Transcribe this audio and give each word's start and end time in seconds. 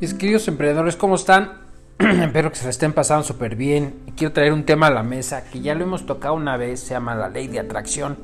Mis 0.00 0.12
queridos 0.12 0.48
emprendedores, 0.48 0.96
¿cómo 0.96 1.14
están? 1.14 1.52
Espero 1.98 2.50
que 2.50 2.56
se 2.56 2.64
la 2.64 2.70
estén 2.70 2.92
pasando 2.92 3.22
súper 3.22 3.54
bien. 3.54 4.02
Quiero 4.16 4.32
traer 4.32 4.52
un 4.52 4.64
tema 4.64 4.88
a 4.88 4.90
la 4.90 5.04
mesa 5.04 5.44
que 5.44 5.60
ya 5.60 5.76
lo 5.76 5.84
hemos 5.84 6.04
tocado 6.04 6.34
una 6.34 6.56
vez, 6.56 6.80
se 6.80 6.94
llama 6.94 7.14
la 7.14 7.28
ley 7.28 7.46
de 7.46 7.60
atracción. 7.60 8.18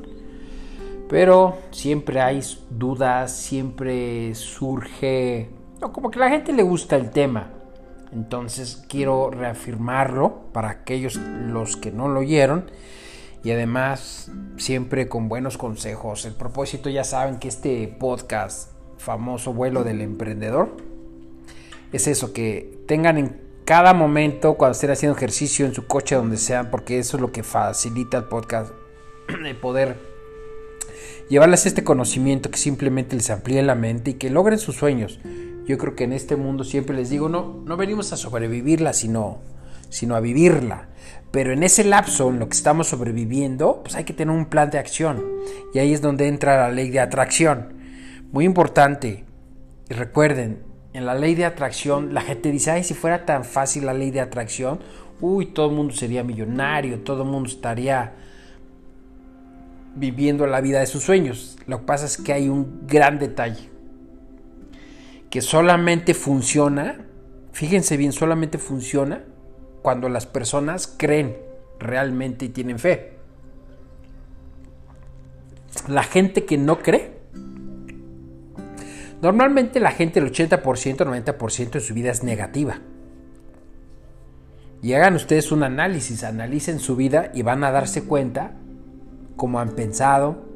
Pero 1.09 1.59
siempre 1.71 2.21
hay 2.21 2.41
dudas, 2.71 3.37
siempre 3.37 4.35
surge... 4.35 5.49
Como 5.93 6.11
que 6.11 6.19
a 6.19 6.23
la 6.23 6.31
gente 6.31 6.53
le 6.53 6.65
gusta 6.65 6.97
el 6.97 7.11
tema. 7.11 7.51
Entonces 8.13 8.85
quiero 8.89 9.31
reafirmarlo 9.31 10.51
para 10.53 10.71
aquellos 10.71 11.15
los 11.15 11.77
que 11.77 11.93
no 11.93 12.09
lo 12.09 12.21
oyeron. 12.21 12.69
Y 13.45 13.53
además 13.53 14.33
siempre 14.57 15.09
con 15.09 15.29
buenos 15.29 15.57
consejos. 15.57 16.25
El 16.25 16.35
propósito 16.35 16.91
ya 16.91 17.05
saben 17.05 17.39
que 17.39 17.47
este 17.47 17.87
podcast 17.87 18.73
famoso 18.99 19.55
vuelo 19.55 19.85
del 19.85 20.01
emprendedor 20.01 20.90
es 21.93 22.07
eso, 22.07 22.33
que 22.33 22.79
tengan 22.87 23.19
en 23.19 23.37
cada 23.65 23.95
momento 23.95 24.55
cuando 24.55 24.73
estén 24.73 24.91
haciendo 24.91 25.17
ejercicio 25.17 25.67
en 25.67 25.75
su 25.75 25.87
coche, 25.87 26.17
donde 26.17 26.37
sea, 26.37 26.71
porque 26.71 26.99
eso 26.99 27.17
es 27.17 27.21
lo 27.21 27.33
que 27.33 27.43
facilita 27.43 28.17
el 28.19 28.25
podcast, 28.25 28.73
de 29.43 29.55
poder 29.55 29.97
llevarles 31.29 31.67
este 31.67 31.85
conocimiento 31.85 32.51
que 32.51 32.59
simplemente 32.59 33.15
les 33.15 33.31
amplíe 33.31 33.63
la 33.63 33.77
mente 33.77 34.11
y 34.11 34.15
que 34.15 34.31
logren 34.31 34.59
sus 34.59 34.77
sueños. 34.77 35.21
Yo 35.67 35.79
creo 35.79 35.95
que 35.95 36.05
en 36.05 36.13
este 36.13 36.35
mundo 36.35 36.65
siempre 36.65 36.97
les 36.97 37.11
digo, 37.11 37.29
no, 37.29 37.63
no 37.65 37.77
venimos 37.77 38.13
a 38.13 38.17
sobrevivirla, 38.17 38.93
sino, 38.93 39.39
sino 39.89 40.17
a 40.17 40.21
vivirla. 40.21 40.89
Pero 41.31 41.53
en 41.53 41.63
ese 41.63 41.85
lapso, 41.85 42.29
en 42.29 42.41
lo 42.41 42.49
que 42.49 42.57
estamos 42.57 42.89
sobreviviendo, 42.89 43.83
pues 43.85 43.95
hay 43.95 44.03
que 44.03 44.13
tener 44.13 44.35
un 44.35 44.47
plan 44.47 44.71
de 44.71 44.79
acción. 44.79 45.25
Y 45.73 45.79
ahí 45.79 45.95
es 45.95 46.03
donde 46.03 46.27
entra 46.27 46.57
la 46.57 46.73
ley 46.73 46.91
de 46.91 46.99
atracción. 46.99 47.75
Muy 48.33 48.45
importante. 48.45 49.25
Y 49.89 49.95
recuerden, 49.95 50.70
en 50.93 51.07
la 51.07 51.15
ley 51.15 51.35
de 51.35 51.45
atracción, 51.45 52.15
la 52.15 52.21
gente 52.21 52.51
dice, 52.51 52.83
si 52.83 52.95
fuera 52.95 53.25
tan 53.25 53.45
fácil 53.45 53.87
la 53.87 53.95
ley 53.95 54.11
de 54.11 54.21
atracción, 54.21 54.81
uy, 55.21 55.47
todo 55.47 55.71
el 55.71 55.77
mundo 55.77 55.95
sería 55.95 56.25
millonario, 56.25 57.01
todo 57.01 57.23
el 57.23 57.29
mundo 57.29 57.49
estaría 57.49 58.15
viviendo 59.95 60.47
la 60.47 60.61
vida 60.61 60.81
de 60.81 60.87
sus 60.87 61.03
sueños. 61.03 61.59
Lo 61.67 61.81
que 61.81 61.85
pasa 61.85 62.07
es 62.07 62.17
que 62.17 62.33
hay 62.33 62.49
un 62.49 62.87
gran 62.87 63.19
detalle, 63.19 63.71
que 65.29 65.41
solamente 65.41 66.15
funciona, 66.15 67.07
fíjense 67.53 67.97
bien, 67.97 68.13
solamente 68.13 68.59
funciona 68.59 69.25
cuando 69.83 70.09
las 70.09 70.27
personas 70.27 70.93
creen 70.97 71.37
realmente 71.79 72.47
y 72.47 72.49
tienen 72.49 72.79
fe. 72.79 73.13
La 75.87 76.03
gente 76.03 76.45
que 76.45 76.59
no 76.59 76.81
cree, 76.81 77.20
Normalmente 79.23 79.81
la 79.81 79.91
gente, 79.91 80.19
el 80.19 80.33
80%, 80.33 80.63
90% 80.63 81.71
de 81.71 81.81
su 81.81 81.95
vida 81.95 82.11
es 82.11 82.23
negativa. 82.23 82.81
Y 84.83 84.95
hagan 84.95 85.15
ustedes 85.15 85.53
un 85.53 85.63
análisis, 85.63 86.25
analicen 86.25 86.79
su 86.79 86.97
vida 86.97 87.31
y 87.35 87.43
van 87.43 87.63
a 87.65 87.71
darse 87.71 88.05
cuenta 88.05 88.53
cómo 89.37 89.61
han 89.61 89.71
pensado, 89.71 90.49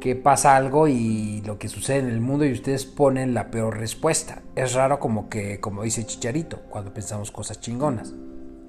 que 0.00 0.16
pasa 0.16 0.56
algo 0.56 0.88
y 0.88 1.42
lo 1.46 1.60
que 1.60 1.68
sucede 1.68 2.00
en 2.00 2.08
el 2.08 2.20
mundo 2.20 2.44
y 2.44 2.50
ustedes 2.50 2.84
ponen 2.84 3.34
la 3.34 3.52
peor 3.52 3.78
respuesta. 3.78 4.42
Es 4.56 4.74
raro 4.74 4.98
como 4.98 5.28
que, 5.28 5.60
como 5.60 5.84
dice 5.84 6.04
Chicharito, 6.04 6.62
cuando 6.68 6.92
pensamos 6.92 7.30
cosas 7.30 7.60
chingonas. 7.60 8.12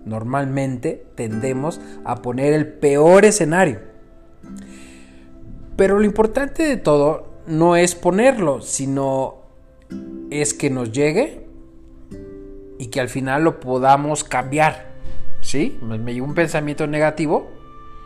Normalmente 0.06 1.08
tendemos 1.16 1.82
a 2.06 2.22
poner 2.22 2.54
el 2.54 2.68
peor 2.68 3.26
escenario. 3.26 3.80
Pero 5.76 5.98
lo 5.98 6.06
importante 6.06 6.62
de 6.62 6.78
todo 6.78 7.33
no 7.48 7.76
es 7.76 7.96
ponerlo, 7.96 8.62
sino 8.62 9.36
es 10.30 10.54
que 10.54 10.70
nos 10.70 10.92
llegue 10.92 11.46
y 12.78 12.88
que 12.88 13.00
al 13.00 13.10
final 13.10 13.44
lo 13.44 13.60
podamos 13.60 14.24
cambiar. 14.24 14.94
¿Sí? 15.42 15.78
Me 15.82 16.14
llegó 16.14 16.26
un 16.26 16.36
pensamiento 16.36 16.88
negativo. 16.88 17.52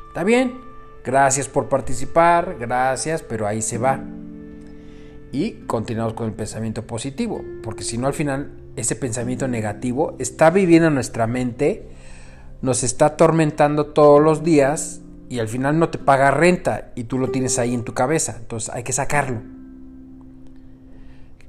Está 0.10 0.24
bien. 0.24 0.60
Gracias 1.06 1.48
por 1.48 1.70
participar. 1.70 2.58
Gracias, 2.60 3.22
pero 3.22 3.48
ahí 3.48 3.62
se 3.62 3.78
va. 3.78 4.04
Y 5.32 5.52
continuamos 5.68 6.14
con 6.14 6.28
el 6.28 6.34
pensamiento 6.34 6.88
positivo. 6.88 7.44
Porque 7.62 7.84
si 7.84 7.98
no, 7.98 8.08
al 8.08 8.14
final, 8.14 8.52
ese 8.76 8.96
pensamiento 8.96 9.48
negativo 9.48 10.16
está 10.20 10.50
viviendo 10.50 10.88
en 10.88 10.96
nuestra 10.96 11.28
mente. 11.28 11.88
Nos 12.62 12.84
está 12.84 13.06
atormentando 13.08 13.88
todos 13.88 14.22
los 14.22 14.44
días 14.44 15.02
y 15.30 15.40
al 15.40 15.48
final 15.48 15.78
no 15.78 15.90
te 15.90 15.98
paga 15.98 16.32
renta 16.32 16.92
y 16.96 17.06
tú 17.06 17.18
lo 17.20 17.30
tienes 17.30 17.60
ahí 17.60 17.74
en 17.74 17.84
tu 17.84 17.94
cabeza. 17.94 18.38
Entonces 18.40 18.70
hay 18.74 18.84
que 18.84 18.94
sacarlo. 18.94 19.42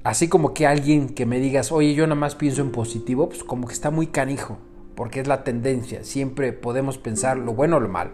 Así 0.05 0.29
como 0.29 0.55
que 0.55 0.67
alguien 0.67 1.11
que 1.11 1.27
me 1.27 1.39
digas, 1.39 1.71
oye, 1.71 1.95
yo 1.95 2.07
nada 2.07 2.19
más 2.19 2.35
pienso 2.35 2.63
en 2.63 2.73
positivo, 2.73 3.29
pues 3.29 3.45
como 3.45 3.67
que 3.67 3.75
está 3.75 3.91
muy 3.91 4.07
canijo, 4.07 4.59
porque 4.95 5.21
es 5.21 5.29
la 5.29 5.45
tendencia. 5.45 6.03
Siempre 6.05 6.53
podemos 6.53 6.99
pensar 6.99 7.37
lo 7.37 7.53
bueno 7.53 7.77
o 7.77 7.81
lo 7.81 7.89
malo. 7.89 8.13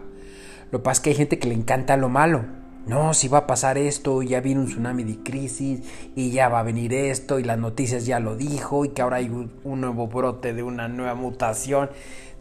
Lo 0.71 0.79
que 0.79 0.83
pasa 0.83 0.99
es 0.99 0.99
que 1.01 1.09
hay 1.11 1.15
gente 1.15 1.39
que 1.39 1.47
le 1.47 1.53
encanta 1.53 1.95
lo 1.95 2.09
malo. 2.09 2.43
No, 2.85 3.13
si 3.15 3.27
va 3.27 3.39
a 3.39 3.47
pasar 3.47 3.77
esto, 3.79 4.21
ya 4.21 4.41
viene 4.41 4.61
un 4.61 4.67
tsunami 4.67 5.03
de 5.03 5.23
crisis 5.23 5.81
y 6.15 6.29
ya 6.31 6.49
va 6.49 6.59
a 6.59 6.63
venir 6.63 6.93
esto 6.93 7.39
y 7.39 7.43
las 7.43 7.57
noticias 7.57 8.05
ya 8.05 8.19
lo 8.19 8.35
dijo 8.35 8.85
y 8.85 8.89
que 8.89 9.01
ahora 9.01 9.17
hay 9.17 9.29
un 9.29 9.81
nuevo 9.81 10.07
brote 10.07 10.53
de 10.53 10.61
una 10.61 10.87
nueva 10.87 11.15
mutación. 11.15 11.89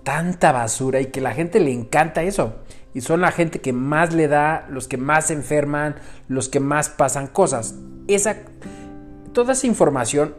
Tanta 0.02 0.52
basura 0.52 1.00
y 1.00 1.06
que 1.06 1.22
la 1.22 1.32
gente 1.32 1.60
le 1.60 1.72
encanta 1.72 2.22
eso 2.22 2.56
y 2.94 3.00
son 3.00 3.20
la 3.20 3.32
gente 3.32 3.60
que 3.60 3.72
más 3.72 4.14
le 4.14 4.28
da, 4.28 4.66
los 4.70 4.86
que 4.86 4.96
más 4.96 5.26
se 5.26 5.34
enferman, 5.34 5.96
los 6.28 6.48
que 6.48 6.60
más 6.60 6.88
pasan 6.88 7.26
cosas. 7.26 7.74
Esa, 8.06 8.36
toda 9.32 9.52
esa 9.52 9.66
información 9.66 10.34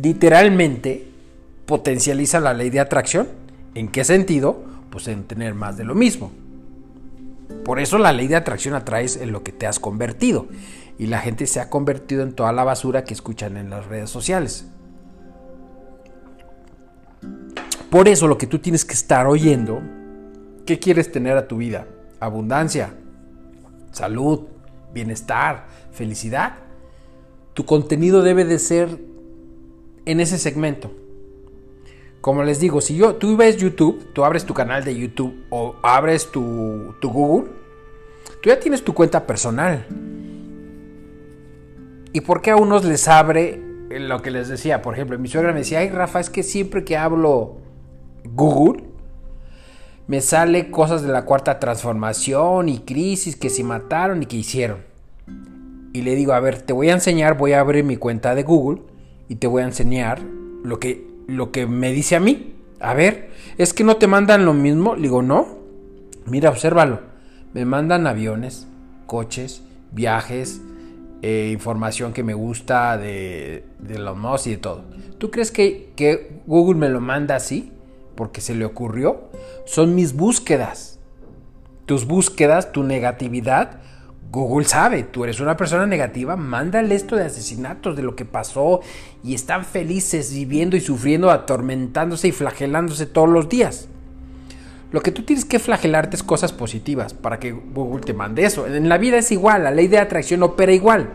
literalmente 0.00 1.08
potencializa 1.66 2.38
la 2.38 2.54
ley 2.54 2.70
de 2.70 2.78
atracción. 2.78 3.28
¿En 3.74 3.88
qué 3.88 4.04
sentido? 4.04 4.62
Pues 4.90 5.08
en 5.08 5.24
tener 5.24 5.54
más 5.54 5.76
de 5.76 5.84
lo 5.84 5.96
mismo. 5.96 6.30
Por 7.64 7.80
eso 7.80 7.98
la 7.98 8.12
ley 8.12 8.28
de 8.28 8.36
atracción 8.36 8.74
atraes 8.74 9.16
en 9.16 9.32
lo 9.32 9.42
que 9.42 9.50
te 9.50 9.66
has 9.66 9.80
convertido. 9.80 10.46
Y 10.98 11.06
la 11.06 11.18
gente 11.18 11.48
se 11.48 11.58
ha 11.58 11.68
convertido 11.68 12.22
en 12.22 12.32
toda 12.32 12.52
la 12.52 12.62
basura 12.62 13.02
que 13.04 13.14
escuchan 13.14 13.56
en 13.56 13.70
las 13.70 13.86
redes 13.86 14.10
sociales. 14.10 14.66
Por 17.90 18.06
eso 18.06 18.28
lo 18.28 18.38
que 18.38 18.46
tú 18.46 18.60
tienes 18.60 18.84
que 18.84 18.94
estar 18.94 19.26
oyendo 19.26 19.82
¿Qué 20.66 20.78
quieres 20.78 21.10
tener 21.10 21.36
a 21.36 21.48
tu 21.48 21.56
vida? 21.56 21.86
Abundancia, 22.20 22.94
salud, 23.92 24.46
bienestar, 24.92 25.66
felicidad. 25.92 26.54
Tu 27.54 27.64
contenido 27.64 28.22
debe 28.22 28.44
de 28.44 28.58
ser 28.58 28.98
en 30.04 30.20
ese 30.20 30.38
segmento. 30.38 30.92
Como 32.20 32.42
les 32.42 32.60
digo, 32.60 32.80
si 32.80 32.96
yo, 32.96 33.16
tú 33.16 33.36
ves 33.36 33.56
YouTube, 33.56 34.12
tú 34.12 34.24
abres 34.24 34.44
tu 34.44 34.52
canal 34.52 34.84
de 34.84 34.94
YouTube 34.94 35.34
o 35.48 35.76
abres 35.82 36.30
tu, 36.30 36.94
tu 37.00 37.10
Google, 37.10 37.50
tú 38.42 38.50
ya 38.50 38.60
tienes 38.60 38.84
tu 38.84 38.92
cuenta 38.92 39.26
personal. 39.26 39.86
¿Y 42.12 42.20
por 42.20 42.42
qué 42.42 42.50
a 42.50 42.56
unos 42.56 42.84
les 42.84 43.08
abre 43.08 43.62
lo 43.88 44.20
que 44.20 44.30
les 44.30 44.48
decía? 44.48 44.82
Por 44.82 44.94
ejemplo, 44.94 45.18
mi 45.18 45.28
suegra 45.28 45.52
me 45.52 45.60
decía, 45.60 45.78
ay 45.78 45.88
Rafa, 45.88 46.20
es 46.20 46.28
que 46.28 46.42
siempre 46.42 46.84
que 46.84 46.96
hablo 46.96 47.58
Google, 48.24 48.89
me 50.10 50.20
sale 50.20 50.72
cosas 50.72 51.02
de 51.02 51.12
la 51.12 51.24
cuarta 51.24 51.60
transformación 51.60 52.68
y 52.68 52.80
crisis 52.80 53.36
que 53.36 53.48
se 53.48 53.62
mataron 53.62 54.24
y 54.24 54.26
que 54.26 54.38
hicieron. 54.38 54.78
Y 55.92 56.02
le 56.02 56.16
digo, 56.16 56.32
a 56.32 56.40
ver, 56.40 56.60
te 56.62 56.72
voy 56.72 56.88
a 56.88 56.94
enseñar, 56.94 57.38
voy 57.38 57.52
a 57.52 57.60
abrir 57.60 57.84
mi 57.84 57.96
cuenta 57.96 58.34
de 58.34 58.42
Google 58.42 58.82
y 59.28 59.36
te 59.36 59.46
voy 59.46 59.62
a 59.62 59.66
enseñar 59.66 60.20
lo 60.64 60.80
que, 60.80 61.06
lo 61.28 61.52
que 61.52 61.68
me 61.68 61.92
dice 61.92 62.16
a 62.16 62.20
mí. 62.20 62.56
A 62.80 62.92
ver, 62.92 63.30
es 63.56 63.72
que 63.72 63.84
no 63.84 63.98
te 63.98 64.08
mandan 64.08 64.44
lo 64.44 64.52
mismo. 64.52 64.96
Le 64.96 65.02
digo, 65.02 65.22
no. 65.22 65.46
Mira, 66.26 66.50
obsérvalo. 66.50 67.02
Me 67.54 67.64
mandan 67.64 68.08
aviones, 68.08 68.66
coches, 69.06 69.62
viajes, 69.92 70.60
eh, 71.22 71.50
información 71.52 72.12
que 72.12 72.24
me 72.24 72.34
gusta 72.34 72.98
de, 72.98 73.62
de 73.78 73.98
los 74.00 74.16
mods 74.16 74.48
y 74.48 74.50
de 74.50 74.56
todo. 74.56 74.82
¿Tú 75.18 75.30
crees 75.30 75.52
que, 75.52 75.92
que 75.94 76.40
Google 76.48 76.80
me 76.80 76.88
lo 76.88 77.00
manda 77.00 77.36
así? 77.36 77.70
porque 78.20 78.42
se 78.42 78.54
le 78.54 78.66
ocurrió, 78.66 79.29
son 79.70 79.94
mis 79.94 80.14
búsquedas. 80.14 80.98
Tus 81.86 82.04
búsquedas, 82.04 82.72
tu 82.72 82.82
negatividad, 82.82 83.78
Google 84.32 84.66
sabe, 84.66 85.04
tú 85.04 85.22
eres 85.22 85.38
una 85.38 85.56
persona 85.56 85.86
negativa, 85.86 86.34
mándale 86.34 86.96
esto 86.96 87.14
de 87.14 87.26
asesinatos, 87.26 87.94
de 87.94 88.02
lo 88.02 88.16
que 88.16 88.24
pasó, 88.24 88.80
y 89.22 89.32
están 89.32 89.64
felices 89.64 90.34
viviendo 90.34 90.76
y 90.76 90.80
sufriendo, 90.80 91.30
atormentándose 91.30 92.26
y 92.26 92.32
flagelándose 92.32 93.06
todos 93.06 93.28
los 93.28 93.48
días. 93.48 93.86
Lo 94.90 95.02
que 95.02 95.12
tú 95.12 95.22
tienes 95.22 95.44
que 95.44 95.60
flagelarte 95.60 96.16
es 96.16 96.24
cosas 96.24 96.52
positivas 96.52 97.14
para 97.14 97.38
que 97.38 97.52
Google 97.52 98.02
te 98.02 98.12
mande 98.12 98.44
eso. 98.44 98.66
En 98.66 98.88
la 98.88 98.98
vida 98.98 99.18
es 99.18 99.30
igual, 99.30 99.62
la 99.62 99.70
ley 99.70 99.86
de 99.86 99.98
atracción 99.98 100.42
opera 100.42 100.72
igual. 100.72 101.10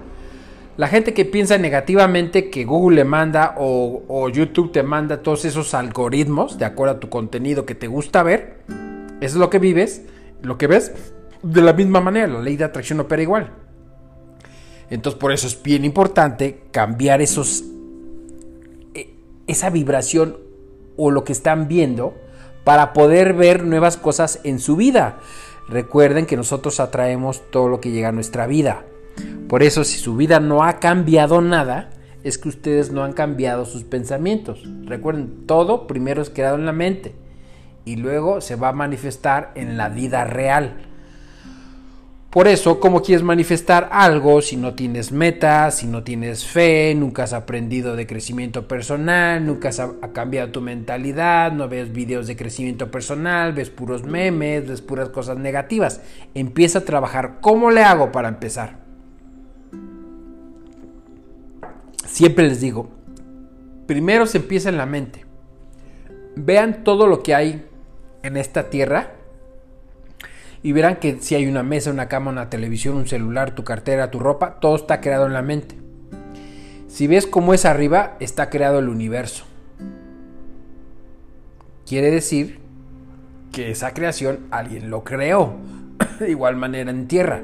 La 0.78 0.88
gente 0.90 1.14
que 1.14 1.24
piensa 1.24 1.58
negativamente 1.58 2.50
que 2.50 2.66
Google 2.66 2.98
le 2.98 3.04
manda 3.06 3.56
o, 3.58 4.30
YouTube 4.30 4.74
te 4.74 4.84
manda 4.84 5.22
todos 5.22 5.46
esos 5.46 5.74
algoritmos 5.74 6.58
de 6.58 6.66
acuerdo 6.66 6.96
a 6.96 7.00
tu 7.00 7.08
contenido 7.08 7.66
que 7.66 7.76
te 7.76 7.88
gusta 7.88 8.24
ver, 8.24 8.60
eso 9.22 9.36
es 9.36 9.36
lo 9.36 9.50
que 9.50 9.60
vives, 9.60 10.02
lo 10.42 10.58
que 10.58 10.68
ves, 10.68 10.92
de 11.42 11.62
la 11.62 11.72
misma 11.72 12.02
manera, 12.02 12.28
la 12.28 12.42
ley 12.42 12.58
de 12.58 12.66
atracción 12.66 13.00
opera 13.00 13.22
igual. 13.22 13.52
Entonces 14.90 15.18
por 15.18 15.32
eso 15.32 15.48
es 15.48 15.62
bien 15.64 15.86
importante 15.86 16.64
cambiar 16.72 17.22
esos 17.22 17.64
esa 19.48 19.70
vibración 19.70 20.38
o 20.98 21.12
lo 21.12 21.24
que 21.24 21.32
están 21.32 21.68
viendo 21.68 22.16
para 22.64 22.94
poder 22.94 23.34
ver 23.34 23.64
nuevas 23.64 23.96
cosas 23.96 24.40
en 24.44 24.60
su 24.60 24.76
vida. 24.76 25.20
Recuerden 25.70 26.26
que 26.26 26.36
nosotros 26.36 26.80
atraemos 26.80 27.44
todo 27.52 27.70
lo 27.70 27.80
que 27.80 27.92
llega 27.92 28.10
a 28.10 28.12
nuestra 28.12 28.48
vida. 28.48 28.86
Por 29.48 29.64
eso 29.64 29.84
si 29.84 30.00
su 30.00 30.16
vida 30.16 30.40
no 30.40 30.64
ha 30.64 30.80
cambiado 30.80 31.42
nada, 31.42 31.90
es 32.24 32.40
que 32.40 32.50
ustedes 32.50 32.92
no 32.92 33.04
han 33.04 33.14
cambiado 33.14 33.66
sus 33.66 33.84
pensamientos. 33.84 34.64
Recuerden, 34.86 35.46
todo 35.46 35.86
primero 35.86 36.22
es 36.22 36.32
creado 36.32 36.56
en 36.56 36.66
la 36.66 36.74
mente 36.74 37.14
y 37.86 37.98
luego 37.98 38.42
se 38.42 38.56
va 38.56 38.70
a 38.70 38.74
manifestar 38.74 39.52
en 39.54 39.78
la 39.78 39.90
vida 39.90 40.26
real. 40.26 40.74
Por 42.32 42.50
eso, 42.50 42.82
¿cómo 42.82 43.02
quieres 43.02 43.24
manifestar 43.24 43.88
algo 43.94 44.42
si 44.42 44.58
no 44.58 44.74
tienes 44.74 45.14
metas, 45.14 45.78
si 45.78 45.88
no 45.88 46.04
tienes 46.04 46.46
fe, 46.46 46.94
nunca 46.94 47.24
has 47.24 47.32
aprendido 47.32 47.96
de 47.96 48.08
crecimiento 48.08 48.68
personal, 48.68 49.46
nunca 49.46 49.70
has 49.70 49.82
cambiado 50.12 50.52
tu 50.52 50.60
mentalidad, 50.60 51.54
no 51.54 51.70
ves 51.70 51.94
videos 51.94 52.28
de 52.28 52.36
crecimiento 52.36 52.92
personal, 52.92 53.54
ves 53.54 53.70
puros 53.70 54.04
memes, 54.04 54.68
ves 54.68 54.82
puras 54.82 55.08
cosas 55.10 55.38
negativas? 55.38 56.02
Empieza 56.34 56.80
a 56.80 56.86
trabajar. 56.86 57.38
¿Cómo 57.40 57.72
le 57.72 57.84
hago 57.84 58.12
para 58.12 58.28
empezar? 58.28 58.85
Siempre 62.06 62.48
les 62.48 62.62
digo, 62.62 62.90
primero 63.88 64.26
se 64.26 64.38
empieza 64.38 64.70
en 64.70 64.78
la 64.78 64.86
mente. 64.86 65.26
Vean 66.36 66.84
todo 66.84 67.08
lo 67.08 67.24
que 67.24 67.36
hay 67.36 67.66
en 68.24 68.38
esta 68.38 68.70
tierra 68.70 69.14
y 70.64 70.72
verán 70.72 70.98
que 70.98 71.18
si 71.22 71.36
hay 71.36 71.48
una 71.48 71.64
mesa, 71.64 71.92
una 71.92 72.08
cama, 72.08 72.32
una 72.32 72.50
televisión, 72.50 72.96
un 72.96 73.08
celular, 73.08 73.56
tu 73.56 73.64
cartera, 73.64 74.12
tu 74.12 74.20
ropa, 74.20 74.60
todo 74.60 74.76
está 74.76 75.02
creado 75.02 75.28
en 75.28 75.34
la 75.34 75.42
mente. 75.42 75.76
Si 76.88 77.08
ves 77.08 77.28
cómo 77.28 77.54
es 77.54 77.66
arriba, 77.66 78.18
está 78.20 78.50
creado 78.50 78.80
el 78.80 78.90
universo. 78.90 79.46
Quiere 81.86 82.10
decir 82.10 82.60
que 83.52 83.72
esa 83.72 83.94
creación 83.94 84.48
alguien 84.52 84.90
lo 84.90 85.04
creó. 85.04 85.56
de 86.20 86.30
igual 86.30 86.56
manera 86.56 86.92
en 86.92 87.08
tierra. 87.08 87.42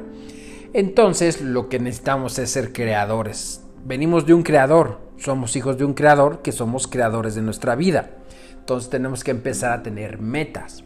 Entonces 0.74 1.42
lo 1.42 1.70
que 1.70 1.80
necesitamos 1.80 2.40
es 2.40 2.52
ser 2.52 2.72
creadores. 2.72 3.64
Venimos 3.84 4.28
de 4.28 4.36
un 4.36 4.44
creador. 4.44 5.00
Somos 5.18 5.56
hijos 5.56 5.78
de 5.78 5.86
un 5.86 5.94
creador 5.94 6.42
que 6.44 6.52
somos 6.52 6.88
creadores 6.88 7.34
de 7.34 7.42
nuestra 7.42 7.76
vida. 7.76 8.12
Entonces 8.54 8.92
tenemos 8.92 9.24
que 9.24 9.32
empezar 9.32 9.72
a 9.72 9.82
tener 9.82 10.20
metas. 10.20 10.84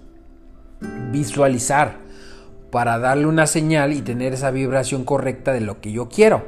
Visualizar 1.12 1.97
para 2.71 2.97
darle 2.97 3.25
una 3.25 3.47
señal 3.47 3.92
y 3.92 4.01
tener 4.01 4.33
esa 4.33 4.50
vibración 4.51 5.03
correcta 5.03 5.51
de 5.51 5.62
lo 5.62 5.81
que 5.81 5.92
yo 5.92 6.07
quiero. 6.07 6.45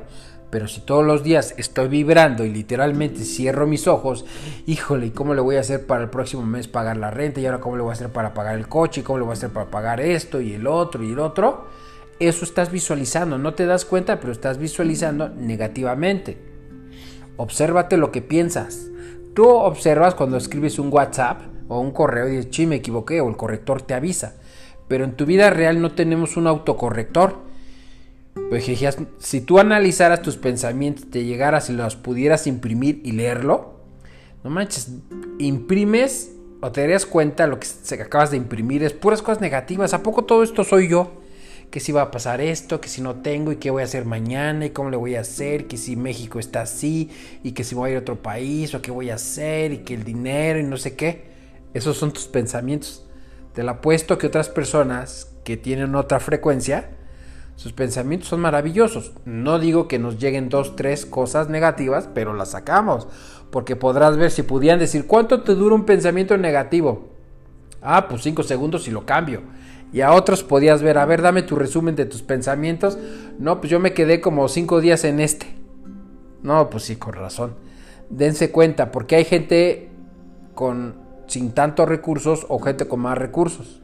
Pero 0.50 0.70
si 0.70 0.80
todos 0.80 1.06
los 1.06 1.22
días 1.22 1.54
estoy 1.58 1.90
vibrando 1.90 2.46
y 2.46 2.50
literalmente 2.50 3.26
cierro 3.26 3.68
mis 3.68 3.86
ojos, 3.86 4.26
híjole, 4.66 5.08
¿y 5.08 5.12
cómo 5.12 5.34
le 5.34 5.42
voy 5.42 5.58
a 5.58 5.60
hacer 5.60 5.86
para 5.86 6.04
el 6.04 6.10
próximo 6.10 6.46
mes 6.46 6.70
pagar 6.70 6.96
la 6.96 7.12
renta? 7.12 7.42
¿Y 7.42 7.46
ahora 7.46 7.60
cómo 7.60 7.76
le 7.76 7.82
voy 7.82 7.90
a 7.90 7.94
hacer 7.94 8.10
para 8.10 8.34
pagar 8.34 8.56
el 8.56 8.70
coche? 8.70 9.02
¿Y 9.02 9.04
cómo 9.04 9.20
le 9.20 9.26
voy 9.26 9.32
a 9.32 9.34
hacer 9.34 9.50
para 9.50 9.70
pagar 9.70 10.00
esto 10.00 10.40
y 10.40 10.54
el 10.54 10.66
otro 10.66 11.04
y 11.04 11.12
el 11.12 11.20
otro? 11.20 11.66
Eso 12.20 12.46
estás 12.46 12.72
visualizando, 12.72 13.38
no 13.38 13.54
te 13.54 13.66
das 13.66 13.86
cuenta, 13.86 14.20
pero 14.20 14.32
estás 14.32 14.58
visualizando 14.58 15.30
negativamente. 15.30 16.38
Obsérvate 17.38 17.98
lo 17.98 18.12
que 18.12 18.22
piensas. 18.22 18.88
Tú 19.36 19.48
observas 19.48 20.16
cuando 20.16 20.38
escribes 20.38 20.80
un 20.80 20.92
WhatsApp 20.92 21.42
o 21.68 21.80
un 21.80 21.92
correo 21.92 22.28
y 22.28 22.38
dices, 22.38 22.50
chi, 22.50 22.66
me 22.66 22.78
equivoqué, 22.78 23.22
o 23.22 23.30
el 23.30 23.38
corrector 23.38 23.82
te 23.82 23.94
avisa 23.94 24.34
pero 24.88 25.04
en 25.04 25.14
tu 25.14 25.26
vida 25.26 25.50
real 25.50 25.82
no 25.82 25.92
tenemos 25.92 26.38
un 26.38 26.48
autocorrector. 26.48 27.46
Pues 28.50 28.66
si 29.20 29.42
tú 29.42 29.60
analizaras 29.60 30.22
tus 30.22 30.38
pensamientos, 30.38 31.10
te 31.10 31.26
llegaras 31.26 31.70
y 31.70 31.74
los 31.74 31.96
pudieras 31.96 32.48
imprimir 32.48 33.02
y 33.04 33.12
leerlo, 33.12 33.82
no 34.44 34.50
manches, 34.50 34.92
imprimes 35.40 36.32
o 36.62 36.72
te 36.72 36.82
darías 36.82 37.06
cuenta 37.06 37.48
lo 37.48 37.60
que 37.60 38.02
acabas 38.02 38.32
de 38.32 38.38
imprimir 38.38 38.84
es 38.84 38.94
puras 38.94 39.22
cosas 39.22 39.42
negativas. 39.42 39.94
¿A 39.94 40.04
poco 40.04 40.24
todo 40.24 40.44
esto 40.44 40.64
soy 40.64 40.88
yo? 40.88 41.12
Que 41.72 41.80
si 41.80 41.92
va 41.92 42.04
a 42.04 42.12
pasar 42.12 42.42
esto, 42.42 42.80
que 42.80 42.90
si 42.90 43.02
no 43.02 43.16
tengo 43.16 43.52
y 43.52 43.58
qué 43.58 43.72
voy 43.72 43.82
a 43.82 43.86
hacer 43.86 44.06
mañana 44.06 44.66
y 44.66 44.70
cómo 44.70 44.90
le 44.90 44.98
voy 44.98 45.16
a 45.16 45.22
hacer, 45.22 45.68
que 45.68 45.78
si 45.78 45.96
México 45.96 46.40
está 46.40 46.62
así 46.62 47.10
y 47.44 47.52
que 47.52 47.64
si 47.64 47.76
voy 47.76 47.90
a 47.90 47.92
ir 47.92 47.98
a 47.98 48.02
otro 48.02 48.22
país 48.22 48.74
o 48.74 48.82
qué 48.82 48.92
voy 48.92 49.10
a 49.10 49.16
hacer 49.16 49.74
y 49.74 49.78
que 49.80 49.94
el 49.94 50.04
dinero 50.04 50.60
y 50.60 50.64
no 50.64 50.78
sé 50.78 50.96
qué. 50.96 51.26
Esos 51.74 51.98
son 51.98 52.14
tus 52.14 52.28
pensamientos. 52.28 53.06
Te 53.54 53.64
lo 53.64 53.72
apuesto 53.72 54.18
que 54.18 54.28
otras 54.28 54.50
personas 54.50 55.34
que 55.44 55.58
tienen 55.58 55.96
otra 55.96 56.20
frecuencia, 56.20 56.90
sus 57.56 57.74
pensamientos 57.74 58.30
son 58.30 58.40
maravillosos. 58.40 59.14
No 59.26 59.58
digo 59.58 59.88
que 59.88 59.98
nos 59.98 60.20
lleguen 60.20 60.50
dos, 60.50 60.76
tres 60.76 61.06
cosas 61.08 61.50
negativas, 61.50 62.08
pero 62.14 62.34
las 62.34 62.52
sacamos. 62.52 63.08
Porque 63.50 63.76
podrás 63.76 64.16
ver 64.16 64.30
si 64.30 64.44
pudieran 64.44 64.80
decir, 64.80 65.08
¿cuánto 65.08 65.42
te 65.42 65.56
dura 65.56 65.74
un 65.74 65.86
pensamiento 65.86 66.38
negativo? 66.38 67.10
Ah, 67.82 68.08
pues 68.08 68.22
cinco 68.22 68.44
segundos 68.44 68.88
y 68.88 68.92
lo 68.92 69.06
cambio. 69.06 69.42
Y 69.94 70.02
a 70.02 70.12
otros 70.12 70.44
podías 70.44 70.82
ver, 70.82 70.98
a 70.98 71.06
ver, 71.06 71.22
dame 71.22 71.44
tu 71.44 71.56
resumen 71.56 71.96
de 71.96 72.06
tus 72.06 72.22
pensamientos. 72.22 72.98
No, 73.40 73.60
pues 73.60 73.72
yo 73.72 73.80
me 73.80 73.94
quedé 73.94 74.22
como 74.22 74.48
cinco 74.50 74.82
días 74.82 75.04
en 75.04 75.20
este. 75.20 75.48
No, 76.44 76.70
pues 76.70 76.84
sí, 76.84 76.98
con 76.98 77.14
razón. 77.14 77.56
Dense 78.10 78.52
cuenta, 78.52 78.92
porque 78.92 79.16
hay 79.16 79.26
gente 79.26 79.90
con 80.54 81.08
sin 81.28 81.52
tantos 81.52 81.88
recursos 81.88 82.46
o 82.50 82.60
gente 82.60 82.88
con 82.88 83.02
más 83.02 83.18
recursos. 83.18 83.82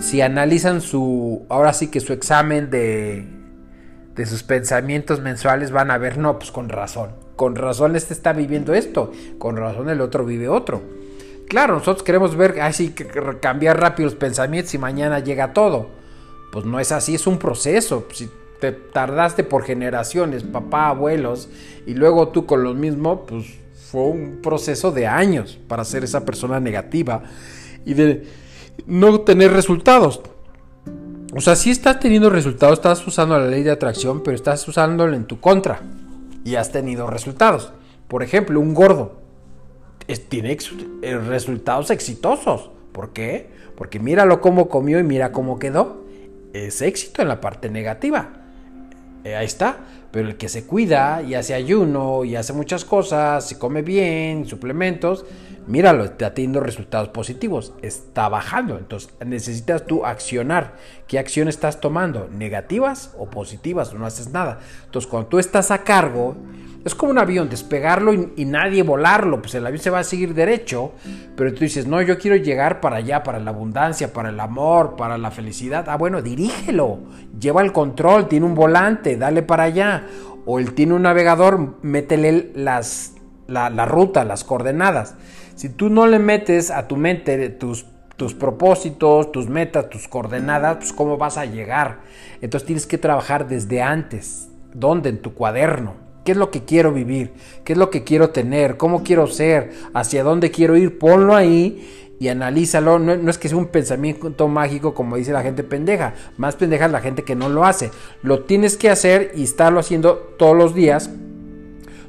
Si 0.00 0.20
analizan 0.20 0.80
su, 0.80 1.46
ahora 1.48 1.72
sí 1.72 1.88
que 1.88 2.00
su 2.00 2.12
examen 2.12 2.70
de, 2.70 3.26
de 4.14 4.26
sus 4.26 4.42
pensamientos 4.42 5.20
mensuales 5.20 5.70
van 5.70 5.90
a 5.90 5.98
ver, 5.98 6.18
no, 6.18 6.38
pues 6.38 6.50
con 6.50 6.68
razón. 6.68 7.10
Con 7.36 7.56
razón 7.56 7.96
este 7.96 8.12
está 8.14 8.32
viviendo 8.32 8.74
esto, 8.74 9.12
con 9.38 9.56
razón 9.56 9.88
el 9.88 10.00
otro 10.00 10.24
vive 10.24 10.48
otro. 10.48 10.82
Claro, 11.48 11.74
nosotros 11.74 12.02
queremos 12.02 12.36
ver 12.36 12.60
así 12.60 12.90
que 12.90 13.06
cambiar 13.40 13.80
rápido 13.80 14.08
los 14.08 14.16
pensamientos 14.16 14.74
y 14.74 14.78
mañana 14.78 15.20
llega 15.20 15.52
todo. 15.52 15.90
Pues 16.52 16.64
no 16.64 16.80
es 16.80 16.92
así, 16.92 17.14
es 17.14 17.26
un 17.26 17.38
proceso. 17.38 18.06
Si 18.12 18.30
te 18.60 18.72
tardaste 18.72 19.44
por 19.44 19.64
generaciones, 19.64 20.42
papá, 20.42 20.88
abuelos, 20.88 21.48
y 21.86 21.94
luego 21.94 22.28
tú 22.28 22.46
con 22.46 22.62
lo 22.62 22.74
mismo, 22.74 23.26
pues 23.26 23.58
fue 23.90 24.02
un 24.02 24.40
proceso 24.42 24.90
de 24.90 25.06
años 25.06 25.58
para 25.68 25.84
ser 25.84 26.04
esa 26.04 26.24
persona 26.24 26.60
negativa 26.60 27.22
y 27.84 27.94
de 27.94 28.26
no 28.86 29.20
tener 29.20 29.52
resultados. 29.52 30.20
O 31.36 31.40
sea, 31.40 31.56
si 31.56 31.70
estás 31.70 31.98
teniendo 31.98 32.30
resultados, 32.30 32.78
estás 32.78 33.06
usando 33.06 33.38
la 33.38 33.46
ley 33.46 33.62
de 33.62 33.72
atracción, 33.72 34.22
pero 34.22 34.36
estás 34.36 34.66
usándolo 34.68 35.14
en 35.14 35.24
tu 35.26 35.40
contra 35.40 35.80
y 36.44 36.54
has 36.54 36.70
tenido 36.70 37.08
resultados. 37.08 37.72
Por 38.06 38.22
ejemplo, 38.22 38.60
un 38.60 38.74
gordo 38.74 39.23
tiene 40.28 40.56
eh, 41.02 41.16
resultados 41.18 41.90
exitosos. 41.90 42.70
¿Por 42.92 43.12
qué? 43.12 43.48
Porque 43.76 43.98
míralo 43.98 44.40
cómo 44.40 44.68
comió 44.68 44.98
y 44.98 45.02
mira 45.02 45.32
cómo 45.32 45.58
quedó. 45.58 46.04
Es 46.52 46.82
éxito 46.82 47.22
en 47.22 47.28
la 47.28 47.40
parte 47.40 47.68
negativa. 47.70 48.28
Eh, 49.24 49.34
ahí 49.34 49.46
está. 49.46 49.78
Pero 50.12 50.28
el 50.28 50.36
que 50.36 50.48
se 50.48 50.64
cuida 50.64 51.22
y 51.22 51.34
hace 51.34 51.54
ayuno 51.54 52.24
y 52.24 52.36
hace 52.36 52.52
muchas 52.52 52.84
cosas, 52.84 53.48
se 53.48 53.58
come 53.58 53.82
bien, 53.82 54.46
suplementos, 54.46 55.24
míralo, 55.66 56.04
está 56.04 56.34
teniendo 56.34 56.60
resultados 56.60 57.08
positivos, 57.08 57.72
está 57.82 58.28
bajando. 58.28 58.78
Entonces 58.78 59.12
necesitas 59.26 59.86
tú 59.86 60.06
accionar. 60.06 60.76
¿Qué 61.08 61.18
acción 61.18 61.48
estás 61.48 61.80
tomando? 61.80 62.28
¿Negativas 62.30 63.12
o 63.18 63.26
positivas? 63.26 63.92
No 63.92 64.06
haces 64.06 64.28
nada. 64.28 64.60
Entonces 64.84 65.10
cuando 65.10 65.30
tú 65.30 65.40
estás 65.40 65.72
a 65.72 65.82
cargo, 65.82 66.36
es 66.84 66.94
como 66.94 67.12
un 67.12 67.18
avión, 67.18 67.48
despegarlo 67.48 68.12
y, 68.12 68.44
nadie 68.44 68.82
volarlo, 68.82 69.40
pues 69.40 69.54
el 69.54 69.66
avión 69.66 69.82
se 69.82 69.88
va 69.88 70.00
a 70.00 70.04
seguir 70.04 70.34
derecho, 70.34 70.92
pero 71.34 71.54
tú 71.54 71.60
dices, 71.60 71.86
no, 71.86 72.02
yo 72.02 72.18
quiero 72.18 72.36
llegar 72.36 72.80
para 72.80 72.96
allá, 72.96 73.22
para 73.22 73.40
la 73.40 73.50
abundancia, 73.50 74.12
para 74.12 74.28
el 74.28 74.38
amor, 74.38 74.94
para 74.96 75.16
la 75.16 75.30
felicidad. 75.30 75.86
Ah, 75.88 75.96
bueno, 75.96 76.20
dirígelo, 76.20 76.98
lleva 77.40 77.62
el 77.62 77.72
control, 77.72 78.28
tiene 78.28 78.44
un 78.44 78.54
volante, 78.54 79.16
dale 79.16 79.42
para 79.42 79.64
allá. 79.64 80.06
O 80.44 80.58
él 80.58 80.74
tiene 80.74 80.92
un 80.92 81.02
navegador, 81.02 81.78
métele 81.80 82.52
las, 82.54 83.14
la, 83.46 83.86
ruta, 83.86 84.24
las 84.24 84.44
coordenadas. 84.44 85.14
Si 85.54 85.70
tú 85.70 85.88
no 85.88 86.06
le 86.06 86.18
metes 86.18 86.70
a 86.70 86.86
tu 86.86 86.96
mente 86.96 87.48
tus 87.48 87.86
tus 88.16 88.32
propósitos, 88.32 89.32
tus 89.32 89.48
metas, 89.48 89.90
tus 89.90 90.06
coordenadas, 90.06 90.76
pues 90.76 90.92
cómo 90.92 91.16
vas 91.16 91.36
a 91.36 91.46
llegar. 91.46 92.02
Entonces 92.40 92.64
tienes 92.64 92.86
que 92.86 92.96
trabajar 92.96 93.48
desde 93.48 93.82
antes. 93.82 94.48
¿Dónde? 94.72 95.08
En 95.08 95.20
tu 95.20 95.34
cuaderno. 95.34 96.03
¿Qué 96.24 96.32
es 96.32 96.38
lo 96.38 96.50
que 96.50 96.64
quiero 96.64 96.90
vivir? 96.90 97.32
¿Qué 97.64 97.74
es 97.74 97.78
lo 97.78 97.90
que 97.90 98.02
quiero 98.02 98.30
tener? 98.30 98.78
¿Cómo 98.78 99.04
quiero 99.04 99.26
ser? 99.26 99.72
¿Hacia 99.92 100.24
dónde 100.24 100.50
quiero 100.50 100.74
ir? 100.74 100.98
Ponlo 100.98 101.36
ahí 101.36 102.14
y 102.18 102.28
analízalo. 102.28 102.98
No, 102.98 103.30
es 103.30 103.36
que 103.36 103.50
sea 103.50 103.58
un 103.58 103.66
pensamiento 103.66 104.48
mágico 104.48 104.94
como 104.94 105.16
dice 105.16 105.32
la 105.32 105.42
gente 105.42 105.62
pendeja. 105.64 106.14
Más 106.38 106.56
pendeja 106.56 106.86
es 106.86 106.92
la 106.92 107.02
gente 107.02 107.24
que 107.24 107.34
no 107.34 107.50
lo 107.50 107.66
hace. 107.66 107.90
Lo 108.22 108.44
tienes 108.44 108.78
que 108.78 108.88
hacer 108.88 109.32
y 109.34 109.44
estarlo 109.44 109.80
haciendo 109.80 110.16
todos 110.38 110.56
los 110.56 110.74
días. 110.74 111.10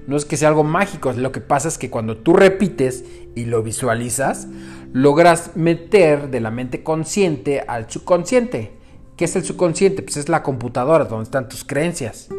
No 0.08 0.16
es 0.16 0.24
que 0.24 0.38
sea 0.38 0.48
algo 0.48 0.64
mágico. 0.64 1.12
Lo 1.12 1.34
que 1.34 1.42
pasa 1.42 1.68
es 1.68 1.78
que 1.78 1.90
cuando 1.90 2.16
tú 2.16 2.34
repites 2.34 3.04
y 3.36 3.44
lo 3.44 3.64
visualizas, 3.64 4.48
logras 4.94 5.52
meter 5.56 6.30
de 6.30 6.40
la 6.40 6.52
mente 6.52 6.84
consciente 6.84 7.66
al 7.68 7.92
subconsciente. 7.92 8.72
¿Qué 9.18 9.26
es 9.26 9.36
el 9.36 9.44
subconsciente? 9.44 10.04
Pues 10.04 10.16
es 10.16 10.30
la 10.30 10.42
computadora 10.42 11.04
donde 11.04 11.24
están 11.24 11.50
tus 11.50 11.66
creencias 11.66 12.30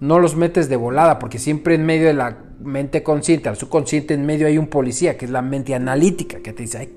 no 0.00 0.18
los 0.18 0.34
metes 0.34 0.68
de 0.68 0.76
volada, 0.76 1.18
porque 1.18 1.38
siempre 1.38 1.74
en 1.74 1.84
medio 1.84 2.06
de 2.06 2.14
la 2.14 2.38
mente 2.60 3.02
consciente, 3.02 3.48
al 3.48 3.56
subconsciente, 3.56 4.14
en 4.14 4.26
medio 4.26 4.46
hay 4.46 4.58
un 4.58 4.68
policía, 4.68 5.16
que 5.16 5.26
es 5.26 5.30
la 5.30 5.42
mente 5.42 5.74
analítica, 5.74 6.40
que 6.40 6.52
te 6.52 6.62
dice, 6.62 6.92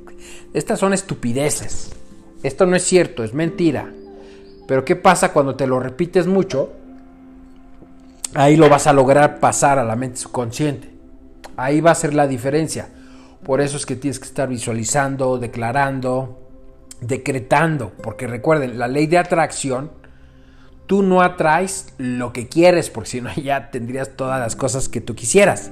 estas 0.54 0.80
son 0.80 0.94
estupideces, 0.94 1.92
esto 2.44 2.66
no 2.66 2.76
es 2.76 2.84
cierto, 2.84 3.24
es 3.24 3.34
mentira. 3.34 3.92
Pero 4.68 4.86
¿qué 4.86 4.96
pasa 4.96 5.34
cuando 5.34 5.56
te 5.56 5.68
lo 5.68 5.80
repites 5.80 6.28
mucho? 6.28 6.72
Ahí 8.34 8.56
lo 8.56 8.70
vas 8.70 8.88
a 8.88 8.94
lograr 8.94 9.40
pasar 9.40 9.78
a 9.78 9.84
la 9.84 9.96
mente 9.96 10.18
subconsciente. 10.18 10.90
Ahí 11.58 11.82
va 11.82 11.92
a 11.92 11.96
ser 11.96 12.14
la 12.14 12.28
diferencia. 12.28 12.90
Por 13.44 13.62
eso 13.62 13.78
es 13.78 13.86
que 13.86 13.96
tienes 13.96 14.20
que 14.20 14.26
estar 14.26 14.48
visualizando, 14.48 15.38
declarando, 15.38 16.50
decretando. 17.02 17.92
Porque 18.02 18.26
recuerden, 18.26 18.80
la 18.80 18.88
ley 18.88 19.08
de 19.08 19.18
atracción, 19.18 19.92
tú 20.88 21.04
no 21.04 21.22
atraes 21.22 21.94
lo 21.98 22.34
que 22.34 22.48
quieres, 22.48 22.90
porque 22.90 23.10
si 23.10 23.22
no 23.22 23.34
ya 23.36 23.72
tendrías 23.72 24.16
todas 24.16 24.40
las 24.40 24.56
cosas 24.56 24.90
que 24.90 25.02
tú 25.02 25.16
quisieras. 25.16 25.72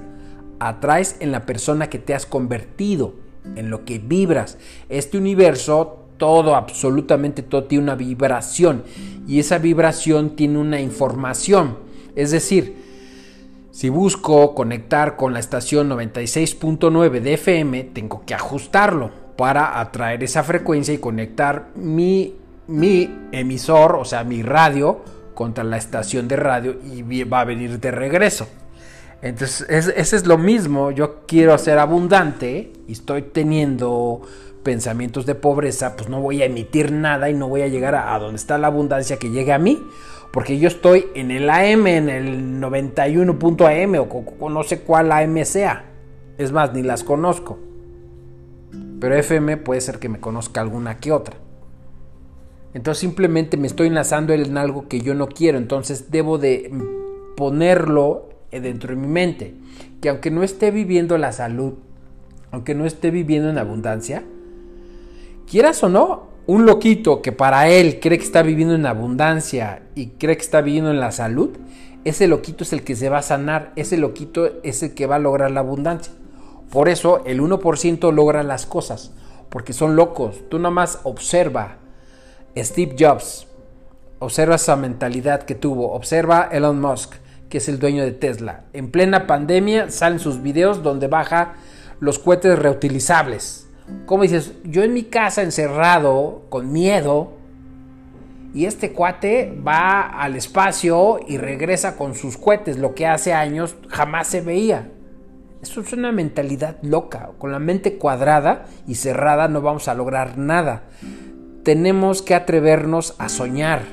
Atraes 0.60 1.16
en 1.20 1.32
la 1.32 1.46
persona 1.46 1.90
que 1.90 2.00
te 2.00 2.14
has 2.14 2.26
convertido, 2.26 3.16
en 3.56 3.70
lo 3.70 3.84
que 3.86 4.00
vibras. 4.00 4.58
Este 4.90 5.18
universo, 5.18 6.06
todo, 6.18 6.56
absolutamente 6.56 7.42
todo 7.42 7.64
tiene 7.64 7.86
una 7.86 7.96
vibración. 7.96 8.84
Y 9.28 9.40
esa 9.40 9.58
vibración 9.58 10.36
tiene 10.36 10.60
una 10.60 10.80
información. 10.80 11.78
Es 12.16 12.32
decir, 12.32 12.76
si 13.72 13.90
busco 13.90 14.54
conectar 14.54 15.16
con 15.16 15.34
la 15.34 15.40
estación 15.40 15.90
96.9 15.90 17.22
de 17.22 17.34
FM, 17.34 17.84
tengo 17.86 18.24
que 18.26 18.36
ajustarlo 18.36 19.12
para 19.38 19.80
atraer 19.80 20.24
esa 20.24 20.44
frecuencia 20.44 20.94
y 20.94 21.00
conectar 21.00 21.72
mi, 21.76 22.36
mi 22.72 23.28
emisor, 23.32 23.96
o 23.96 24.06
sea, 24.06 24.24
mi 24.24 24.42
radio, 24.42 25.04
contra 25.34 25.64
la 25.64 25.78
estación 25.78 26.28
de 26.28 26.36
radio 26.36 26.76
y 26.84 27.24
va 27.24 27.42
a 27.42 27.46
venir 27.46 27.80
de 27.80 27.92
regreso. 27.92 28.48
Entonces, 29.22 29.68
ese 29.70 30.16
es 30.16 30.26
lo 30.26 30.38
mismo. 30.38 30.92
Yo 30.92 31.26
quiero 31.28 31.58
ser 31.58 31.78
abundante 31.78 32.74
y 32.88 32.92
estoy 32.92 33.22
teniendo 33.22 34.22
pensamientos 34.64 35.26
de 35.26 35.36
pobreza, 35.36 35.96
pues 35.96 36.10
no 36.10 36.22
voy 36.22 36.42
a 36.42 36.46
emitir 36.46 36.92
nada 36.92 37.30
y 37.30 37.34
no 37.34 37.48
voy 37.48 37.62
a 37.62 37.68
llegar 37.68 37.96
a, 37.96 38.18
donde 38.20 38.38
está 38.38 38.58
la 38.58 38.68
abundancia 38.68 39.18
que 39.18 39.32
llegue 39.32 39.54
a 39.54 39.58
mí 39.58 39.82
porque 40.32 40.60
yo 40.60 40.68
estoy 40.68 41.08
en 41.14 41.30
el 41.30 41.50
AM, 41.50 41.88
en 41.88 42.10
el 42.10 42.62
91.am 42.62 43.96
o, 43.96 44.26
o 44.40 44.50
no 44.50 44.64
sé 44.64 44.80
cuál 44.82 45.12
AM 45.12 45.44
sea. 45.44 45.86
Es 46.38 46.52
más, 46.52 46.74
ni 46.74 46.84
las 46.84 47.04
conozco. 47.04 47.60
Pero 49.00 49.16
FM 49.16 49.58
puede 49.58 49.82
ser 49.82 50.00
que 50.00 50.08
me 50.08 50.20
conozca 50.20 50.62
alguna 50.62 51.00
que 51.00 51.12
otra. 51.12 51.36
Entonces 52.74 53.00
simplemente 53.00 53.58
me 53.58 53.68
estoy 53.68 53.88
enlazando 53.88 54.34
en 54.34 54.58
algo 54.58 54.88
que 54.88 55.02
yo 55.02 55.14
no 55.14 55.28
quiero. 55.28 55.58
Entonces 55.58 56.12
debo 56.12 56.38
de 56.38 56.72
ponerlo 57.36 58.30
dentro 58.52 58.96
de 58.96 59.02
mi 59.02 59.08
mente. 59.08 59.56
Que 60.02 60.10
aunque 60.10 60.32
no 60.32 60.44
esté 60.44 60.72
viviendo 60.72 61.18
la 61.18 61.32
salud, 61.32 61.74
aunque 62.52 62.76
no 62.76 62.86
esté 62.86 63.12
viviendo 63.12 63.50
en 63.50 63.58
abundancia, 63.58 64.24
quieras 65.50 65.84
o 65.84 65.90
no, 65.90 66.32
un 66.48 66.66
loquito 66.66 67.22
que 67.22 67.32
para 67.32 67.70
él 67.70 68.00
cree 68.02 68.18
que 68.18 68.24
está 68.24 68.42
viviendo 68.42 68.74
en 68.74 68.86
abundancia 68.86 69.84
y 69.96 70.08
cree 70.08 70.36
que 70.36 70.44
está 70.44 70.62
viviendo 70.62 70.92
en 70.92 71.00
la 71.00 71.12
salud, 71.12 71.52
ese 72.04 72.28
loquito 72.28 72.64
es 72.64 72.74
el 72.74 72.84
que 72.84 72.96
se 72.96 73.10
va 73.10 73.20
a 73.20 73.24
sanar, 73.24 73.74
ese 73.76 73.96
loquito 73.98 74.62
es 74.64 74.82
el 74.82 74.96
que 74.96 75.06
va 75.06 75.18
a 75.18 75.20
lograr 75.20 75.52
la 75.52 75.60
abundancia. 75.60 76.14
Por 76.72 76.90
eso 76.90 77.24
el 77.26 77.42
1% 77.42 78.12
logra 78.12 78.44
las 78.44 78.66
cosas, 78.66 79.14
porque 79.50 79.74
son 79.74 79.96
locos. 79.96 80.42
Tú 80.50 80.58
nada 80.58 80.72
más 80.72 81.00
observa 81.04 81.78
Steve 82.58 82.96
Jobs, 83.00 83.48
observa 84.20 84.56
esa 84.56 84.76
mentalidad 84.76 85.44
que 85.44 85.56
tuvo, 85.56 85.94
observa 85.94 86.50
Elon 86.52 86.80
Musk, 86.80 87.16
que 87.50 87.58
es 87.58 87.70
el 87.70 87.80
dueño 87.80 88.04
de 88.04 88.12
Tesla. 88.12 88.66
En 88.74 88.92
plena 88.92 89.28
pandemia 89.28 89.90
salen 89.90 90.20
sus 90.20 90.42
videos 90.42 90.84
donde 90.84 91.08
baja 91.08 91.56
los 92.00 92.20
cohetes 92.20 92.58
reutilizables 92.58 93.68
como 94.06 94.24
dices, 94.24 94.54
yo 94.64 94.84
en 94.84 94.94
mi 94.94 95.04
casa 95.04 95.42
encerrado, 95.42 96.44
con 96.50 96.72
miedo, 96.72 97.34
y 98.54 98.66
este 98.66 98.92
cuate 98.92 99.58
va 99.66 100.02
al 100.02 100.36
espacio 100.36 101.20
y 101.26 101.38
regresa 101.38 101.96
con 101.96 102.16
sus 102.16 102.38
cohetes, 102.38 102.78
lo 102.78 102.94
que 102.94 103.08
hace 103.08 103.34
años 103.34 103.76
jamás 103.88 104.28
se 104.28 104.42
veía. 104.42 104.90
Eso 105.62 105.82
es 105.82 105.94
una 105.94 106.12
mentalidad 106.12 106.78
loca. 106.82 107.30
Con 107.38 107.52
la 107.52 107.60
mente 107.60 107.98
cuadrada 107.98 108.66
y 108.88 108.96
cerrada 108.96 109.48
no 109.48 109.62
vamos 109.62 109.88
a 109.88 109.94
lograr 109.94 110.38
nada. 110.38 110.84
Tenemos 111.64 112.22
que 112.22 112.34
atrevernos 112.34 113.16
a 113.18 113.30
soñar 113.30 113.84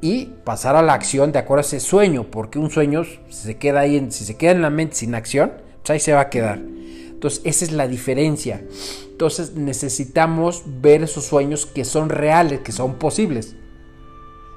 y 0.00 0.26
pasar 0.44 0.76
a 0.76 0.82
la 0.82 0.92
acción 0.92 1.32
de 1.32 1.38
acuerdo 1.38 1.60
a 1.60 1.66
ese 1.66 1.80
sueño, 1.80 2.24
porque 2.30 2.58
un 2.58 2.70
sueño 2.70 3.04
si 3.04 3.18
se 3.30 3.56
queda 3.56 3.80
ahí, 3.80 4.06
si 4.10 4.24
se 4.24 4.36
queda 4.36 4.52
en 4.52 4.62
la 4.62 4.70
mente 4.70 4.96
sin 4.96 5.14
acción, 5.14 5.52
pues 5.78 5.90
ahí 5.90 6.00
se 6.00 6.12
va 6.12 6.20
a 6.20 6.30
quedar. 6.30 6.58
Entonces, 6.58 7.40
esa 7.44 7.64
es 7.64 7.72
la 7.72 7.88
diferencia. 7.88 8.62
Entonces, 9.10 9.54
necesitamos 9.54 10.62
ver 10.66 11.02
esos 11.02 11.24
sueños 11.24 11.64
que 11.64 11.86
son 11.86 12.10
reales, 12.10 12.60
que 12.60 12.72
son 12.72 12.94
posibles. 12.98 13.56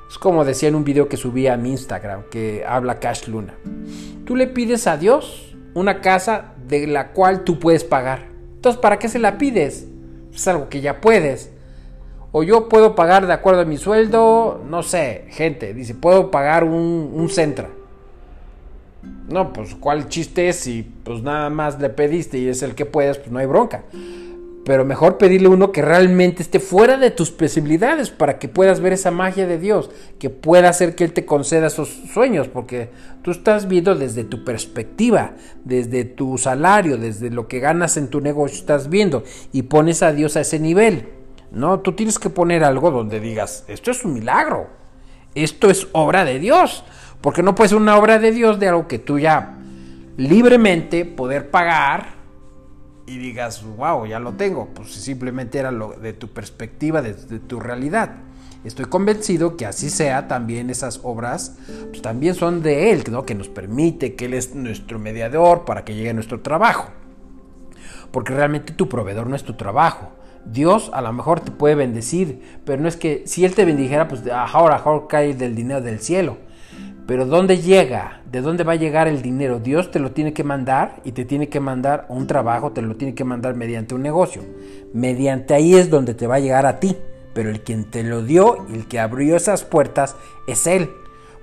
Es 0.09 0.17
como 0.17 0.43
decía 0.43 0.67
en 0.67 0.75
un 0.75 0.83
video 0.83 1.07
que 1.07 1.15
subí 1.15 1.47
a 1.47 1.57
mi 1.57 1.71
Instagram, 1.71 2.23
que 2.29 2.65
habla 2.67 2.99
Cash 2.99 3.27
Luna. 3.27 3.53
Tú 4.25 4.35
le 4.35 4.47
pides 4.47 4.85
a 4.85 4.97
Dios 4.97 5.55
una 5.73 6.01
casa 6.01 6.55
de 6.67 6.87
la 6.87 7.13
cual 7.13 7.45
tú 7.45 7.57
puedes 7.57 7.83
pagar. 7.83 8.27
Entonces, 8.55 8.81
¿para 8.81 8.99
qué 8.99 9.07
se 9.07 9.19
la 9.19 9.37
pides? 9.37 9.87
Es 10.37 10.47
algo 10.47 10.69
que 10.69 10.81
ya 10.81 11.01
puedes. 11.01 11.51
O 12.31 12.43
yo 12.43 12.69
puedo 12.69 12.93
pagar 12.93 13.25
de 13.25 13.33
acuerdo 13.33 13.61
a 13.61 13.65
mi 13.65 13.77
sueldo, 13.77 14.63
no 14.69 14.83
sé, 14.83 15.25
gente, 15.29 15.73
dice, 15.73 15.95
puedo 15.95 16.29
pagar 16.29 16.63
un, 16.63 17.11
un 17.11 17.29
Centra. 17.29 17.69
No, 19.29 19.51
pues 19.51 19.73
cuál 19.75 20.07
chiste 20.09 20.49
es 20.49 20.57
si 20.57 20.83
pues 21.03 21.23
nada 21.23 21.49
más 21.49 21.79
le 21.79 21.89
pediste 21.89 22.37
y 22.37 22.47
es 22.47 22.61
el 22.61 22.75
que 22.75 22.85
puedes, 22.85 23.17
pues 23.17 23.31
no 23.31 23.39
hay 23.39 23.47
bronca. 23.47 23.83
Pero 24.67 24.83
mejor 24.83 25.17
pedirle 25.17 25.47
uno 25.47 25.71
que 25.71 25.81
realmente 25.81 26.43
esté 26.43 26.59
fuera 26.59 26.97
de 26.97 27.09
tus 27.09 27.31
posibilidades 27.31 28.09
para 28.09 28.37
que 28.37 28.49
puedas 28.49 28.81
ver 28.81 28.91
esa 28.91 29.11
magia 29.11 29.47
de 29.47 29.57
Dios, 29.57 29.89
que 30.19 30.29
pueda 30.29 30.67
hacer 30.67 30.93
que 30.93 31.05
Él 31.05 31.13
te 31.13 31.25
conceda 31.25 31.67
esos 31.67 31.87
sueños, 32.11 32.49
porque 32.49 32.89
tú 33.21 33.31
estás 33.31 33.69
viendo 33.69 33.95
desde 33.95 34.25
tu 34.25 34.43
perspectiva, 34.43 35.35
desde 35.63 36.03
tu 36.03 36.37
salario, 36.37 36.97
desde 36.97 37.29
lo 37.29 37.47
que 37.47 37.61
ganas 37.61 37.95
en 37.95 38.09
tu 38.09 38.19
negocio, 38.19 38.57
estás 38.57 38.89
viendo 38.89 39.23
y 39.53 39.61
pones 39.61 40.03
a 40.03 40.11
Dios 40.11 40.35
a 40.35 40.41
ese 40.41 40.59
nivel. 40.59 41.07
No, 41.49 41.79
tú 41.79 41.93
tienes 41.93 42.19
que 42.19 42.29
poner 42.29 42.65
algo 42.65 42.91
donde 42.91 43.21
digas, 43.21 43.63
esto 43.69 43.91
es 43.91 44.03
un 44.03 44.15
milagro, 44.15 44.67
esto 45.33 45.69
es 45.69 45.87
obra 45.93 46.25
de 46.25 46.39
Dios. 46.39 46.83
Porque 47.21 47.41
no 47.41 47.55
puede 47.55 47.69
ser 47.69 47.77
una 47.77 47.97
obra 47.97 48.19
de 48.19 48.33
Dios 48.33 48.59
de 48.59 48.67
algo 48.67 48.89
que 48.89 48.99
tú 48.99 49.17
ya 49.17 49.57
libremente 50.17 51.05
poder 51.05 51.51
pagar 51.51 52.16
y 53.07 53.17
digas, 53.17 53.63
wow, 53.77 54.05
ya 54.05 54.19
lo 54.19 54.33
tengo. 54.33 54.67
Pues 54.75 54.91
simplemente 54.91 55.57
era 55.57 55.71
lo 55.71 55.93
de 55.93 56.13
tu 56.13 56.27
perspectiva, 56.27 57.01
de, 57.01 57.13
tu 57.13 57.59
realidad. 57.59 58.11
Estoy 58.63 58.85
convencido 58.85 59.55
que 59.55 59.65
así 59.65 59.89
sea 59.89 60.27
también 60.27 60.69
esas 60.69 60.99
obras, 61.03 61.57
pues 61.89 62.01
también 62.01 62.35
son 62.35 62.61
de 62.61 62.91
Él, 62.91 63.03
¿no? 63.09 63.25
que 63.25 63.33
nos 63.33 63.47
permite, 63.47 64.15
que 64.15 64.25
Él 64.25 64.33
es 64.33 64.53
nuestro 64.53 64.99
mediador 64.99 65.63
para 65.63 65.85
que 65.85 65.95
llegue 65.95 66.13
nuestro 66.13 66.41
trabajo. 66.41 66.89
Porque 68.11 68.33
realmente 68.33 68.73
tu 68.73 68.89
proveedor 68.89 69.27
no 69.27 69.35
es 69.35 69.43
tu 69.43 69.53
trabajo. 69.53 70.11
Dios 70.43 70.89
a 70.93 71.01
lo 71.01 71.13
mejor 71.13 71.39
te 71.39 71.51
puede 71.51 71.75
bendecir, 71.75 72.59
pero 72.65 72.81
no 72.81 72.89
es 72.89 72.97
que 72.97 73.23
si 73.25 73.45
Él 73.45 73.55
te 73.55 73.63
bendijera, 73.63 74.09
pues 74.09 74.23
ahora, 74.29 74.77
ahora 74.77 75.07
cae 75.07 75.33
del 75.33 75.55
dinero 75.55 75.81
del 75.81 75.99
cielo. 75.99 76.37
Pero 77.07 77.25
¿dónde 77.25 77.59
llega? 77.59 78.21
¿De 78.29 78.41
dónde 78.41 78.65
va 78.65 78.73
a 78.73 78.75
llegar 78.75 79.07
el 79.07 79.21
dinero? 79.21 79.59
Dios 79.59 79.91
te 79.91 79.99
lo 79.99 80.11
tiene 80.11 80.33
que 80.33 80.43
mandar 80.43 81.01
y 81.05 81.13
te 81.13 81.23
tiene 81.23 81.47
que 81.47 81.61
mandar 81.61 82.05
un 82.09 82.27
trabajo, 82.27 82.73
te 82.73 82.81
lo 82.81 82.97
tiene 82.97 83.15
que 83.15 83.23
mandar 83.23 83.55
mediante 83.55 83.95
un 83.95 84.01
negocio. 84.01 84.43
Mediante 84.93 85.53
ahí 85.53 85.73
es 85.73 85.89
donde 85.89 86.13
te 86.13 86.27
va 86.27 86.35
a 86.35 86.39
llegar 86.39 86.65
a 86.65 86.81
ti. 86.81 86.97
Pero 87.33 87.49
el 87.49 87.61
quien 87.61 87.85
te 87.85 88.03
lo 88.03 88.23
dio 88.23 88.67
el 88.73 88.87
que 88.87 88.99
abrió 88.99 89.37
esas 89.37 89.63
puertas 89.63 90.17
es 90.47 90.67
Él. 90.67 90.89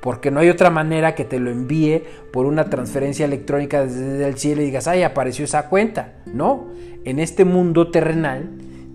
Porque 0.02 0.30
no 0.30 0.40
hay 0.40 0.50
otra 0.50 0.68
manera 0.68 1.14
que 1.14 1.24
te 1.24 1.38
lo 1.38 1.50
envíe 1.50 2.02
por 2.30 2.44
una 2.44 2.68
transferencia 2.68 3.24
electrónica 3.24 3.86
desde 3.86 4.26
el 4.26 4.36
cielo 4.36 4.60
y 4.60 4.66
digas, 4.66 4.86
ay, 4.86 5.02
apareció 5.02 5.46
esa 5.46 5.70
cuenta. 5.70 6.12
No, 6.26 6.66
en 7.06 7.20
este 7.20 7.46
mundo 7.46 7.90
terrenal 7.90 8.50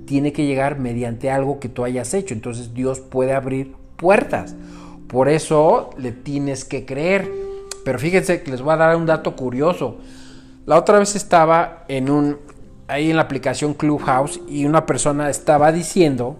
tiene 0.06 0.34
que 0.34 0.46
llegar 0.46 0.78
mediante 0.78 1.32
algo 1.32 1.60
que 1.60 1.70
tú 1.70 1.84
hayas 1.84 2.14
hecho. 2.14 2.36
Entonces 2.36 2.76
Dios 2.76 3.00
puede 3.00 3.34
abrir 3.34 3.74
puertas. 3.96 4.56
Por 5.10 5.28
eso 5.28 5.89
le 5.98 6.12
tienes 6.12 6.63
que 6.63 6.86
creer. 6.86 7.30
Pero 7.84 8.00
fíjense 8.00 8.44
que 8.44 8.51
les 8.51 8.62
voy 8.62 8.74
a 8.74 8.78
dar 8.78 8.96
un 8.96 9.06
dato 9.06 9.36
curioso. 9.36 9.98
La 10.66 10.78
otra 10.78 11.00
vez 11.00 11.16
estaba 11.16 11.84
en 11.88 12.10
un 12.10 12.38
ahí 12.88 13.12
en 13.12 13.16
la 13.16 13.22
aplicación 13.24 13.75
Clubhouse 13.75 14.42
y 14.48 14.66
una 14.66 14.86
persona 14.86 15.30
estaba 15.30 15.72
diciendo 15.72 16.38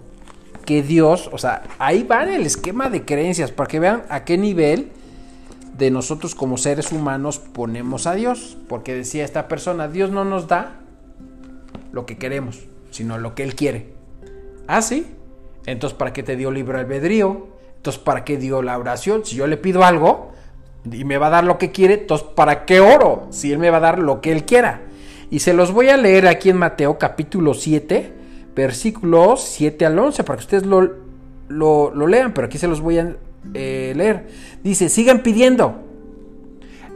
que 0.66 0.82
Dios, 0.82 1.30
o 1.32 1.38
sea, 1.38 1.64
ahí 1.78 2.04
va 2.04 2.24
en 2.24 2.34
el 2.34 2.46
esquema 2.46 2.90
de 2.90 3.06
creencias 3.06 3.52
para 3.52 3.68
que 3.68 3.80
vean 3.80 4.04
a 4.10 4.26
qué 4.26 4.38
nivel 4.38 4.92
de 5.78 5.92
nosotros 5.92 6.36
como 6.36 6.58
seres 6.58 6.92
humanos 6.92 7.40
ponemos 7.40 8.08
a 8.08 8.16
Dios, 8.16 8.58
porque 8.68 8.96
decía 8.96 9.24
esta 9.24 9.48
persona, 9.48 9.88
Dios 9.88 10.12
no 10.12 10.26
nos 10.26 10.48
da 10.48 10.80
lo 11.92 12.06
que 12.06 12.18
queremos, 12.18 12.68
sino 12.92 13.18
lo 13.18 13.36
que 13.36 13.44
él 13.44 13.56
quiere. 13.56 13.94
Ah, 14.68 14.82
sí. 14.82 15.06
Entonces, 15.66 15.98
¿para 15.98 16.14
qué 16.14 16.24
te 16.24 16.36
dio 16.36 16.52
libre 16.52 16.80
albedrío? 16.80 17.48
Entonces, 17.80 18.02
¿para 18.02 18.26
qué 18.26 18.36
dio 18.36 18.62
la 18.62 18.78
oración? 18.78 19.24
Si 19.24 19.38
yo 19.38 19.48
le 19.48 19.56
pido 19.56 19.86
algo, 19.86 20.34
y 20.92 21.06
me 21.06 21.18
va 21.18 21.28
a 21.28 21.30
dar 21.30 21.46
lo 21.46 21.58
que 21.58 21.72
quiere, 21.72 21.94
entonces 21.94 22.28
¿para 22.36 22.66
qué 22.66 22.82
oro 22.82 23.28
si 23.30 23.54
Él 23.54 23.58
me 23.58 23.70
va 23.70 23.78
a 23.78 23.82
dar 23.82 24.00
lo 24.00 24.20
que 24.20 24.34
Él 24.34 24.44
quiera? 24.44 24.82
Y 25.30 25.40
se 25.40 25.54
los 25.54 25.72
voy 25.72 25.88
a 25.88 25.96
leer 25.96 26.28
aquí 26.28 26.50
en 26.50 26.58
Mateo 26.58 26.98
capítulo 26.98 27.54
7, 27.54 28.14
versículos 28.54 29.42
7 29.44 29.86
al 29.86 29.98
11, 29.98 30.24
para 30.26 30.38
que 30.38 30.44
ustedes 30.44 30.66
lo, 30.66 30.92
lo, 31.48 32.08
lean, 32.08 32.34
pero 32.34 32.48
aquí 32.48 32.58
se 32.58 32.68
los 32.68 32.82
voy 32.82 32.98
a 32.98 33.16
eh, 33.54 33.94
leer. 33.96 34.28
Dice, 34.62 34.90
sigan 34.90 35.24
pidiendo. 35.24 35.76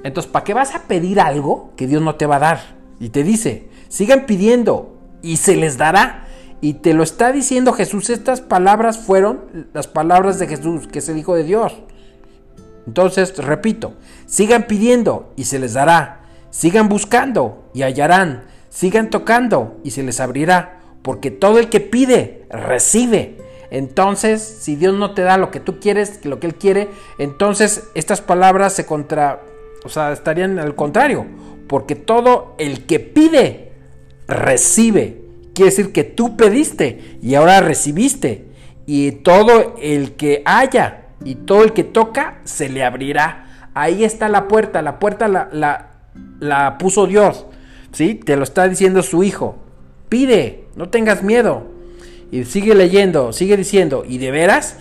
Entonces, 0.04 0.30
¿para 0.30 0.44
qué 0.44 0.54
vas 0.54 0.76
a 0.76 0.84
pedir 0.84 1.22
algo 1.22 1.72
que 1.78 1.88
Dios 1.88 2.02
no 2.02 2.16
te 2.16 2.26
va 2.26 2.36
a 2.36 2.40
dar? 2.40 2.76
Y 3.00 3.08
te 3.10 3.24
dice, 3.24 3.70
sigan 3.88 4.26
pidiendo 4.26 4.98
y 5.22 5.38
se 5.38 5.56
les 5.56 5.78
dará. 5.78 6.23
Y 6.64 6.76
te 6.76 6.94
lo 6.94 7.04
está 7.04 7.34
diciendo 7.34 7.74
Jesús. 7.74 8.10
Estas 8.10 8.40
palabras 8.40 8.98
fueron 8.98 9.68
las 9.74 9.88
palabras 9.88 10.40
de 10.40 10.48
Jesús, 10.48 10.88
que 10.88 11.00
es 11.00 11.10
el 11.10 11.18
Hijo 11.18 11.36
de 11.36 11.44
Dios. 11.44 11.74
Entonces, 12.88 13.38
repito, 13.38 13.96
sigan 14.28 14.66
pidiendo 14.66 15.34
y 15.36 15.44
se 15.44 15.60
les 15.60 15.74
dará. 15.74 16.22
Sigan 16.52 16.88
buscando 16.88 17.66
y 17.74 17.82
hallarán. 17.82 18.46
Sigan 18.70 19.10
tocando 19.10 19.76
y 19.84 19.92
se 19.92 20.04
les 20.04 20.22
abrirá. 20.22 20.80
Porque 21.02 21.32
todo 21.32 21.60
el 21.60 21.68
que 21.68 21.82
pide, 21.82 22.46
recibe. 22.50 23.40
Entonces, 23.70 24.42
si 24.42 24.78
Dios 24.78 24.94
no 24.94 25.14
te 25.14 25.24
da 25.24 25.38
lo 25.38 25.52
que 25.52 25.60
tú 25.60 25.82
quieres, 25.82 26.24
lo 26.24 26.40
que 26.40 26.48
Él 26.48 26.56
quiere, 26.56 26.88
entonces 27.18 27.90
estas 27.94 28.22
palabras 28.22 28.72
se 28.72 28.86
contra... 28.86 29.42
O 29.84 29.90
sea, 29.90 30.14
estarían 30.14 30.58
al 30.60 30.76
contrario. 30.76 31.26
Porque 31.68 31.96
todo 31.96 32.56
el 32.58 32.86
que 32.86 33.02
pide, 33.02 33.74
recibe. 34.30 35.23
Quiere 35.54 35.72
decir 35.72 35.92
que 35.92 36.04
tú 36.04 36.36
pediste 36.36 37.18
y 37.22 37.36
ahora 37.36 37.62
recibiste. 37.62 38.48
Y 38.86 39.12
todo 39.12 39.76
el 39.82 40.14
que 40.14 40.42
haya 40.46 41.06
y 41.24 41.36
todo 41.36 41.64
el 41.64 41.74
que 41.74 41.84
toca, 41.84 42.40
se 42.44 42.70
le 42.70 42.84
abrirá. 42.84 43.70
Ahí 43.74 44.04
está 44.04 44.30
la 44.30 44.48
puerta. 44.48 44.82
La 44.82 45.00
puerta 45.00 45.28
la, 45.28 45.50
la, 46.40 46.78
puso 46.78 47.08
Dios. 47.08 47.46
¿Sí? 47.92 48.16
Te 48.16 48.36
lo 48.36 48.44
está 48.44 48.68
diciendo 48.68 49.04
su 49.04 49.24
hijo. 49.24 49.58
Pide, 50.10 50.66
no 50.76 50.90
tengas 50.90 51.24
miedo. 51.24 51.72
Y 52.32 52.46
sigue 52.46 52.74
leyendo, 52.74 53.32
sigue 53.32 53.56
diciendo, 53.56 54.04
¿y 54.08 54.18
de 54.18 54.32
veras? 54.32 54.78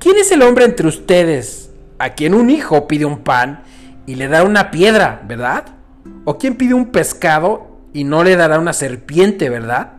¿Quién 0.00 0.16
es 0.16 0.32
el 0.32 0.42
hombre 0.42 0.64
entre 0.64 0.88
ustedes 0.88 1.70
a 1.98 2.10
quien 2.10 2.34
un 2.34 2.50
hijo 2.50 2.88
pide 2.88 3.04
un 3.04 3.18
pan 3.18 3.62
y 4.06 4.16
le 4.16 4.26
da 4.28 4.42
una 4.42 4.72
piedra, 4.72 5.22
verdad? 5.26 5.66
¿O 6.24 6.36
quién 6.36 6.56
pide 6.56 6.74
un 6.74 6.86
pescado 6.86 7.78
y 7.92 8.02
no 8.04 8.24
le 8.24 8.34
dará 8.34 8.58
una 8.58 8.72
serpiente, 8.72 9.48
verdad? 9.48 9.95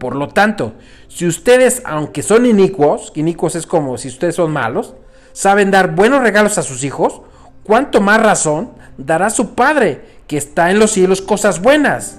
Por 0.00 0.16
lo 0.16 0.28
tanto, 0.28 0.72
si 1.08 1.26
ustedes, 1.26 1.82
aunque 1.84 2.22
son 2.22 2.46
inicuos, 2.46 3.12
inicuos 3.16 3.54
es 3.54 3.66
como 3.66 3.98
si 3.98 4.08
ustedes 4.08 4.34
son 4.34 4.50
malos, 4.50 4.94
saben 5.32 5.70
dar 5.70 5.94
buenos 5.94 6.22
regalos 6.22 6.56
a 6.56 6.62
sus 6.62 6.84
hijos, 6.84 7.20
¿cuánto 7.64 8.00
más 8.00 8.22
razón 8.22 8.72
dará 8.96 9.28
su 9.28 9.54
Padre 9.54 10.00
que 10.26 10.38
está 10.38 10.70
en 10.70 10.78
los 10.78 10.92
cielos 10.92 11.20
cosas 11.20 11.60
buenas? 11.60 12.18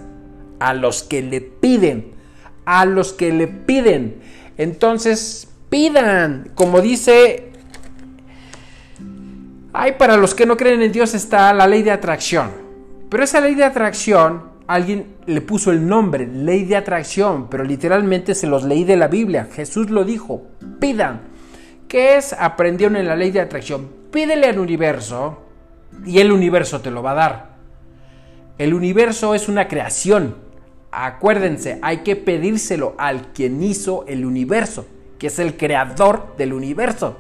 A 0.60 0.76
los 0.76 1.02
que 1.02 1.24
le 1.24 1.42
piden, 1.42 2.12
a 2.66 2.86
los 2.86 3.14
que 3.14 3.34
le 3.34 3.48
piden. 3.48 4.22
Entonces, 4.60 5.48
pidan, 5.72 6.52
como 6.54 6.82
dice, 6.82 7.52
hay 9.74 9.94
para 9.94 10.18
los 10.18 10.36
que 10.36 10.46
no 10.46 10.56
creen 10.56 10.84
en 10.84 10.92
Dios 10.92 11.16
está 11.16 11.52
la 11.52 11.66
ley 11.66 11.82
de 11.82 11.90
atracción. 11.90 12.52
Pero 13.10 13.24
esa 13.24 13.42
ley 13.42 13.56
de 13.56 13.64
atracción 13.64 14.51
alguien 14.74 15.16
le 15.26 15.42
puso 15.42 15.72
el 15.72 15.88
nombre, 15.88 16.28
ley 16.28 16.66
de 16.66 16.78
atracción, 16.78 17.50
pero 17.50 17.64
literalmente 17.64 18.36
se 18.36 18.48
los 18.48 18.64
leí 18.64 18.84
de 18.84 18.98
la 18.98 19.08
Biblia. 19.08 19.48
Jesús 19.54 19.90
lo 19.90 20.06
dijo, 20.06 20.48
pidan. 20.80 21.22
¿Qué 21.88 22.16
es? 22.16 22.34
Aprendieron 22.34 22.96
en 22.96 23.08
la 23.08 23.16
ley 23.16 23.32
de 23.32 23.42
atracción. 23.42 23.90
Pídele 24.12 24.48
al 24.48 24.60
universo 24.60 25.42
y 26.06 26.20
el 26.20 26.32
universo 26.32 26.80
te 26.80 26.90
lo 26.90 27.04
va 27.04 27.12
a 27.12 27.16
dar. 27.16 27.50
El 28.58 28.74
universo 28.74 29.36
es 29.36 29.50
una 29.50 29.68
creación. 29.68 30.36
Acuérdense, 30.92 31.80
hay 31.82 31.98
que 31.98 32.16
pedírselo 32.16 32.96
al 32.98 33.34
quien 33.34 33.62
hizo 33.64 34.06
el 34.08 34.26
universo, 34.26 34.86
que 35.20 35.28
es 35.28 35.40
el 35.40 35.58
creador 35.58 36.36
del 36.38 36.54
universo. 36.54 37.18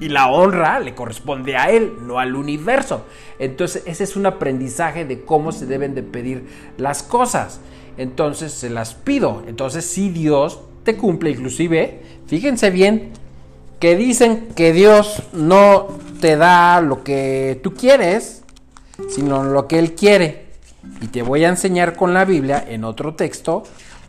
Y 0.00 0.08
la 0.08 0.28
honra 0.28 0.78
le 0.78 0.94
corresponde 0.94 1.56
a 1.56 1.70
él, 1.70 1.94
no 2.02 2.18
al 2.20 2.36
universo. 2.36 3.04
Entonces 3.38 3.82
ese 3.86 4.04
es 4.04 4.16
un 4.16 4.26
aprendizaje 4.26 5.04
de 5.04 5.22
cómo 5.22 5.50
se 5.50 5.66
deben 5.66 5.94
de 5.94 6.02
pedir 6.02 6.46
las 6.76 7.02
cosas. 7.02 7.60
Entonces 7.96 8.52
se 8.52 8.70
las 8.70 8.94
pido. 8.94 9.42
Entonces 9.48 9.84
si 9.84 10.10
Dios 10.10 10.60
te 10.84 10.96
cumple, 10.96 11.30
inclusive, 11.30 12.00
fíjense 12.26 12.70
bien, 12.70 13.10
que 13.80 13.96
dicen 13.96 14.48
que 14.54 14.72
Dios 14.72 15.22
no 15.32 15.88
te 16.20 16.36
da 16.36 16.80
lo 16.80 17.02
que 17.02 17.60
tú 17.62 17.74
quieres, 17.74 18.42
sino 19.08 19.44
lo 19.44 19.66
que 19.66 19.78
Él 19.78 19.94
quiere. 19.94 20.46
Y 21.00 21.08
te 21.08 21.22
voy 21.22 21.44
a 21.44 21.48
enseñar 21.48 21.96
con 21.96 22.14
la 22.14 22.24
Biblia 22.24 22.64
en 22.68 22.84
otro 22.84 23.14
texto, 23.14 23.64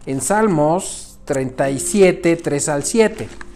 en 0.06 0.21
Salmos 0.21 1.19
37, 1.25 2.36
3 2.36 2.69
al 2.69 2.84
7 2.84 3.49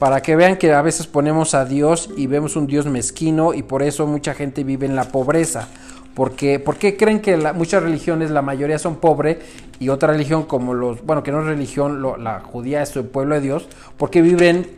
para 0.00 0.22
que 0.22 0.34
vean 0.34 0.56
que 0.56 0.72
a 0.72 0.80
veces 0.80 1.06
ponemos 1.06 1.52
a 1.52 1.66
Dios 1.66 2.08
y 2.16 2.26
vemos 2.26 2.56
un 2.56 2.66
Dios 2.66 2.86
mezquino 2.86 3.52
y 3.52 3.62
por 3.62 3.82
eso 3.82 4.06
mucha 4.06 4.32
gente 4.32 4.64
vive 4.64 4.86
en 4.86 4.96
la 4.96 5.04
pobreza. 5.04 5.68
Porque, 6.14 6.58
¿Por 6.58 6.76
qué 6.76 6.96
creen 6.96 7.20
que 7.20 7.36
muchas 7.52 7.82
religiones, 7.82 8.30
la 8.30 8.40
mayoría 8.40 8.78
son 8.78 8.96
pobres 8.96 9.36
y 9.78 9.90
otra 9.90 10.12
religión 10.12 10.44
como 10.44 10.72
los, 10.72 11.04
bueno, 11.04 11.22
que 11.22 11.30
no 11.30 11.40
es 11.40 11.46
religión, 11.46 12.02
la 12.02 12.40
judía 12.40 12.80
es 12.80 12.96
el 12.96 13.04
pueblo 13.04 13.34
de 13.34 13.42
Dios, 13.42 13.68
porque 13.98 14.22
viven 14.22 14.70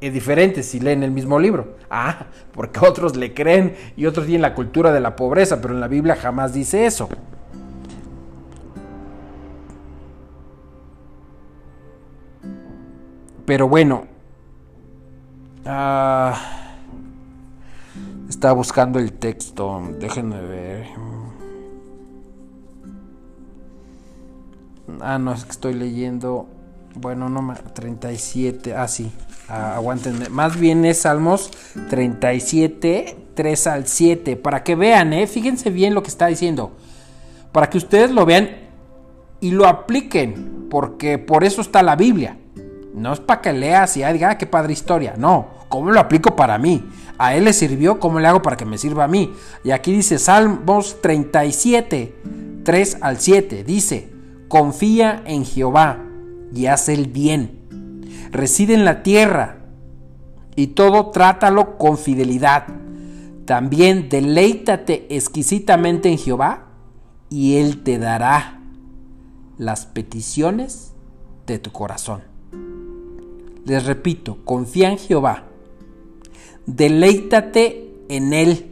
diferentes 0.00 0.64
si 0.64 0.80
leen 0.80 1.02
el 1.02 1.10
mismo 1.10 1.38
libro? 1.38 1.76
Ah, 1.90 2.24
porque 2.50 2.80
otros 2.86 3.16
le 3.16 3.34
creen 3.34 3.76
y 3.98 4.06
otros 4.06 4.24
tienen 4.24 4.40
la 4.40 4.54
cultura 4.54 4.92
de 4.92 5.00
la 5.00 5.14
pobreza, 5.14 5.60
pero 5.60 5.74
en 5.74 5.80
la 5.80 5.88
Biblia 5.88 6.16
jamás 6.16 6.54
dice 6.54 6.86
eso. 6.86 7.10
Pero 13.44 13.68
bueno, 13.68 14.13
Ah, 15.66 16.38
estaba 18.28 18.52
buscando 18.54 18.98
el 18.98 19.12
texto. 19.12 19.82
Déjenme 19.98 20.40
ver. 20.40 20.86
Ah, 25.00 25.18
no, 25.18 25.32
es 25.32 25.44
que 25.44 25.50
estoy 25.50 25.74
leyendo. 25.74 26.46
Bueno, 26.94 27.28
no, 27.28 27.54
37. 27.72 28.74
Ah, 28.74 28.88
sí. 28.88 29.10
Ah, 29.48 29.76
aguántenme. 29.76 30.28
Más 30.28 30.58
bien 30.58 30.84
es 30.84 30.98
Salmos 31.02 31.50
37, 31.88 33.16
3 33.34 33.66
al 33.66 33.86
7. 33.86 34.36
Para 34.36 34.62
que 34.62 34.74
vean, 34.74 35.12
¿eh? 35.12 35.26
Fíjense 35.26 35.70
bien 35.70 35.94
lo 35.94 36.02
que 36.02 36.08
está 36.08 36.26
diciendo. 36.26 36.72
Para 37.52 37.70
que 37.70 37.78
ustedes 37.78 38.10
lo 38.10 38.26
vean 38.26 38.50
y 39.40 39.52
lo 39.52 39.66
apliquen. 39.66 40.66
Porque 40.70 41.18
por 41.18 41.44
eso 41.44 41.62
está 41.62 41.82
la 41.82 41.96
Biblia. 41.96 42.36
No 42.94 43.12
es 43.12 43.20
para 43.20 43.40
que 43.40 43.52
leas 43.52 43.96
y 43.96 44.04
diga, 44.04 44.30
ah, 44.30 44.38
qué 44.38 44.46
padre 44.46 44.72
historia. 44.72 45.14
No, 45.16 45.48
¿cómo 45.74 45.90
lo 45.90 45.98
aplico 45.98 46.36
para 46.36 46.56
mí? 46.56 46.84
A 47.18 47.34
él 47.34 47.46
le 47.46 47.52
sirvió, 47.52 47.98
¿cómo 47.98 48.20
le 48.20 48.28
hago 48.28 48.42
para 48.42 48.56
que 48.56 48.64
me 48.64 48.78
sirva 48.78 49.02
a 49.02 49.08
mí? 49.08 49.32
Y 49.64 49.72
aquí 49.72 49.90
dice 49.90 50.20
Salmos 50.20 51.02
37, 51.02 52.14
3 52.62 52.98
al 53.00 53.18
7. 53.18 53.64
Dice, 53.64 54.12
confía 54.46 55.24
en 55.26 55.44
Jehová 55.44 55.98
y 56.54 56.66
haz 56.66 56.88
el 56.88 57.08
bien. 57.08 58.06
Reside 58.30 58.74
en 58.74 58.84
la 58.84 59.02
tierra 59.02 59.64
y 60.54 60.68
todo 60.68 61.10
trátalo 61.10 61.76
con 61.76 61.98
fidelidad. 61.98 62.68
También 63.44 64.08
deleítate 64.08 65.08
exquisitamente 65.10 66.08
en 66.08 66.18
Jehová 66.18 66.68
y 67.30 67.56
Él 67.56 67.82
te 67.82 67.98
dará 67.98 68.60
las 69.58 69.86
peticiones 69.86 70.92
de 71.48 71.58
tu 71.58 71.72
corazón. 71.72 72.22
Les 73.64 73.84
repito, 73.84 74.38
confía 74.44 74.90
en 74.90 74.98
Jehová, 74.98 75.48
deleítate 76.66 77.90
en 78.08 78.32
Él 78.32 78.70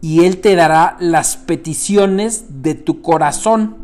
y 0.00 0.24
Él 0.24 0.40
te 0.40 0.54
dará 0.54 0.96
las 1.00 1.36
peticiones 1.36 2.62
de 2.62 2.74
tu 2.74 3.02
corazón. 3.02 3.76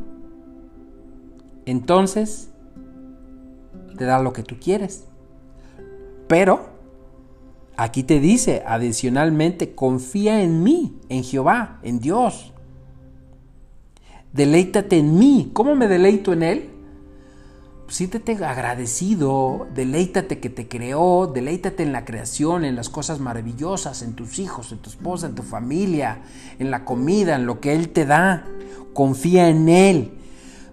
Entonces, 1.66 2.48
te 3.96 4.04
da 4.04 4.22
lo 4.22 4.32
que 4.32 4.42
tú 4.42 4.56
quieres. 4.60 5.04
Pero, 6.28 6.66
aquí 7.76 8.02
te 8.02 8.20
dice 8.20 8.62
adicionalmente, 8.66 9.74
confía 9.74 10.42
en 10.42 10.62
mí, 10.62 10.96
en 11.08 11.22
Jehová, 11.22 11.80
en 11.82 11.98
Dios. 11.98 12.52
Deleítate 14.32 14.98
en 14.98 15.18
mí. 15.18 15.50
¿Cómo 15.52 15.74
me 15.74 15.88
deleito 15.88 16.32
en 16.32 16.42
Él? 16.42 16.70
Siéntete 17.88 18.32
agradecido, 18.44 19.66
deleítate 19.74 20.38
que 20.38 20.50
te 20.50 20.68
creó, 20.68 21.30
deleítate 21.32 21.82
en 21.82 21.92
la 21.92 22.04
creación, 22.04 22.64
en 22.64 22.76
las 22.76 22.88
cosas 22.88 23.20
maravillosas, 23.20 24.02
en 24.02 24.14
tus 24.14 24.38
hijos, 24.38 24.72
en 24.72 24.78
tu 24.78 24.90
esposa, 24.90 25.26
en 25.26 25.34
tu 25.34 25.42
familia, 25.42 26.18
en 26.58 26.70
la 26.70 26.84
comida, 26.84 27.36
en 27.36 27.46
lo 27.46 27.60
que 27.60 27.74
Él 27.74 27.90
te 27.90 28.04
da. 28.04 28.46
Confía 28.92 29.48
en 29.48 29.68
Él. 29.68 30.12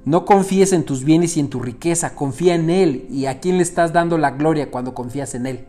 No 0.06 0.26
confíes 0.26 0.73
en 0.73 0.84
tus 0.84 1.04
bienes 1.04 1.38
y 1.38 1.39
en 1.39 1.49
tu 1.49 1.62
riqueza, 1.62 2.15
confía 2.15 2.56
en 2.56 2.69
Él. 2.69 3.08
¿Y 3.10 3.26
a 3.28 3.39
quién 3.39 3.58
le 3.58 3.63
estás 3.63 3.93
dando 3.93 4.17
la 4.17 4.32
gloria 4.32 4.71
cuando 4.71 4.93
confías 4.93 5.36
en 5.36 5.45
Él? 5.45 5.65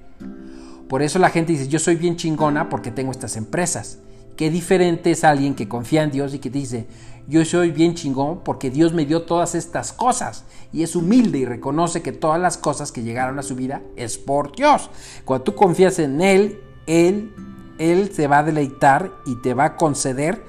Por 0.88 1.02
eso 1.02 1.18
la 1.18 1.30
gente 1.30 1.52
dice, 1.52 1.68
yo 1.68 1.78
soy 1.78 1.96
bien 1.96 2.16
chingona 2.16 2.68
porque 2.68 2.90
tengo 2.90 3.10
estas 3.10 3.36
empresas. 3.36 3.98
Qué 4.36 4.50
diferente 4.50 5.12
es 5.12 5.22
alguien 5.22 5.54
que 5.54 5.68
confía 5.68 6.02
en 6.02 6.10
Dios 6.10 6.34
y 6.34 6.40
que 6.40 6.50
dice, 6.50 6.86
yo 7.26 7.44
soy 7.44 7.70
bien 7.70 7.94
chingón 7.94 8.40
porque 8.44 8.70
Dios 8.70 8.92
me 8.92 9.06
dio 9.06 9.22
todas 9.22 9.54
estas 9.54 9.92
cosas. 9.92 10.44
Y 10.72 10.82
es 10.82 10.94
humilde 10.94 11.38
y 11.38 11.44
reconoce 11.44 12.02
que 12.02 12.12
todas 12.12 12.40
las 12.40 12.58
cosas 12.58 12.92
que 12.92 13.02
llegaron 13.02 13.38
a 13.38 13.42
su 13.42 13.56
vida 13.56 13.82
es 13.96 14.18
por 14.18 14.54
Dios. 14.54 14.90
Cuando 15.24 15.44
tú 15.44 15.54
confías 15.54 15.98
en 15.98 16.20
Él, 16.20 16.60
Él, 16.86 17.32
Él 17.78 18.10
se 18.12 18.26
va 18.26 18.38
a 18.38 18.42
deleitar 18.42 19.12
y 19.24 19.36
te 19.36 19.54
va 19.54 19.64
a 19.64 19.76
conceder 19.76 20.42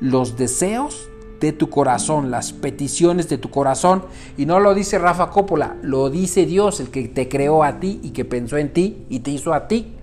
los 0.00 0.36
deseos 0.36 1.08
de 1.40 1.52
tu 1.52 1.70
corazón, 1.70 2.30
las 2.30 2.52
peticiones 2.52 3.28
de 3.28 3.38
tu 3.38 3.50
corazón. 3.50 4.04
Y 4.36 4.46
no 4.46 4.60
lo 4.60 4.74
dice 4.74 4.98
Rafa 4.98 5.30
Coppola, 5.30 5.76
lo 5.82 6.10
dice 6.10 6.46
Dios, 6.46 6.78
el 6.80 6.90
que 6.90 7.08
te 7.08 7.28
creó 7.28 7.64
a 7.64 7.80
ti 7.80 8.00
y 8.02 8.10
que 8.10 8.24
pensó 8.24 8.56
en 8.56 8.72
ti 8.72 9.06
y 9.08 9.20
te 9.20 9.30
hizo 9.30 9.52
a 9.52 9.66
ti. 9.66 9.96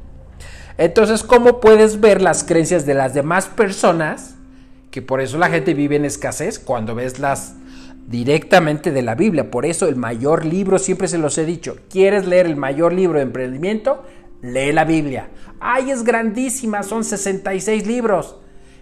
Entonces, 0.77 1.23
¿cómo 1.23 1.59
puedes 1.59 1.99
ver 2.01 2.21
las 2.21 2.43
creencias 2.43 2.85
de 2.85 2.93
las 2.93 3.13
demás 3.13 3.47
personas? 3.47 4.36
Que 4.97 5.03
por 5.03 5.21
eso 5.21 5.37
la 5.37 5.49
gente 5.49 5.75
vive 5.75 5.95
en 5.95 6.05
escasez 6.05 6.57
cuando 6.57 6.95
ves 6.95 7.19
las 7.19 7.53
directamente 8.07 8.91
de 8.91 9.03
la 9.03 9.13
Biblia. 9.13 9.51
Por 9.51 9.67
eso 9.67 9.87
el 9.87 9.95
mayor 9.95 10.43
libro, 10.43 10.79
siempre 10.79 11.07
se 11.07 11.19
los 11.19 11.37
he 11.37 11.45
dicho, 11.45 11.77
¿quieres 11.87 12.25
leer 12.25 12.47
el 12.47 12.55
mayor 12.55 12.93
libro 12.93 13.19
de 13.19 13.25
emprendimiento? 13.25 14.01
Lee 14.41 14.71
la 14.71 14.85
Biblia. 14.85 15.29
¡Ay, 15.59 15.91
es 15.91 16.03
grandísima! 16.03 16.81
Son 16.81 17.03
66 17.03 17.85
libros. 17.85 18.37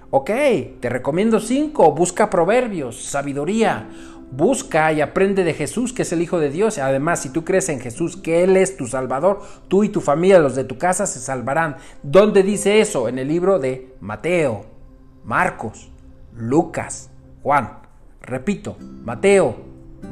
Ok, 0.09 0.31
te 0.79 0.87
recomiendo 0.87 1.41
5. 1.41 1.91
Busca 1.91 2.29
proverbios, 2.29 2.95
sabiduría. 3.03 3.89
Busca 4.31 4.93
y 4.93 5.01
aprende 5.01 5.43
de 5.43 5.53
Jesús, 5.53 5.91
que 5.91 6.03
es 6.03 6.13
el 6.13 6.21
Hijo 6.21 6.39
de 6.39 6.49
Dios. 6.49 6.77
Además, 6.77 7.23
si 7.23 7.27
tú 7.27 7.43
crees 7.43 7.67
en 7.67 7.81
Jesús, 7.81 8.15
que 8.15 8.45
Él 8.45 8.55
es 8.55 8.77
tu 8.77 8.87
Salvador, 8.87 9.41
tú 9.67 9.83
y 9.83 9.89
tu 9.89 9.99
familia, 9.99 10.39
los 10.39 10.55
de 10.55 10.63
tu 10.63 10.77
casa, 10.77 11.07
se 11.07 11.19
salvarán. 11.19 11.75
¿Dónde 12.03 12.41
dice 12.41 12.79
eso? 12.79 13.09
En 13.09 13.19
el 13.19 13.27
libro 13.27 13.59
de 13.59 13.93
Mateo, 13.99 14.65
Marcos, 15.25 15.91
Lucas, 16.35 17.11
Juan. 17.43 17.79
Repito, 18.21 18.77
Mateo, 18.79 19.55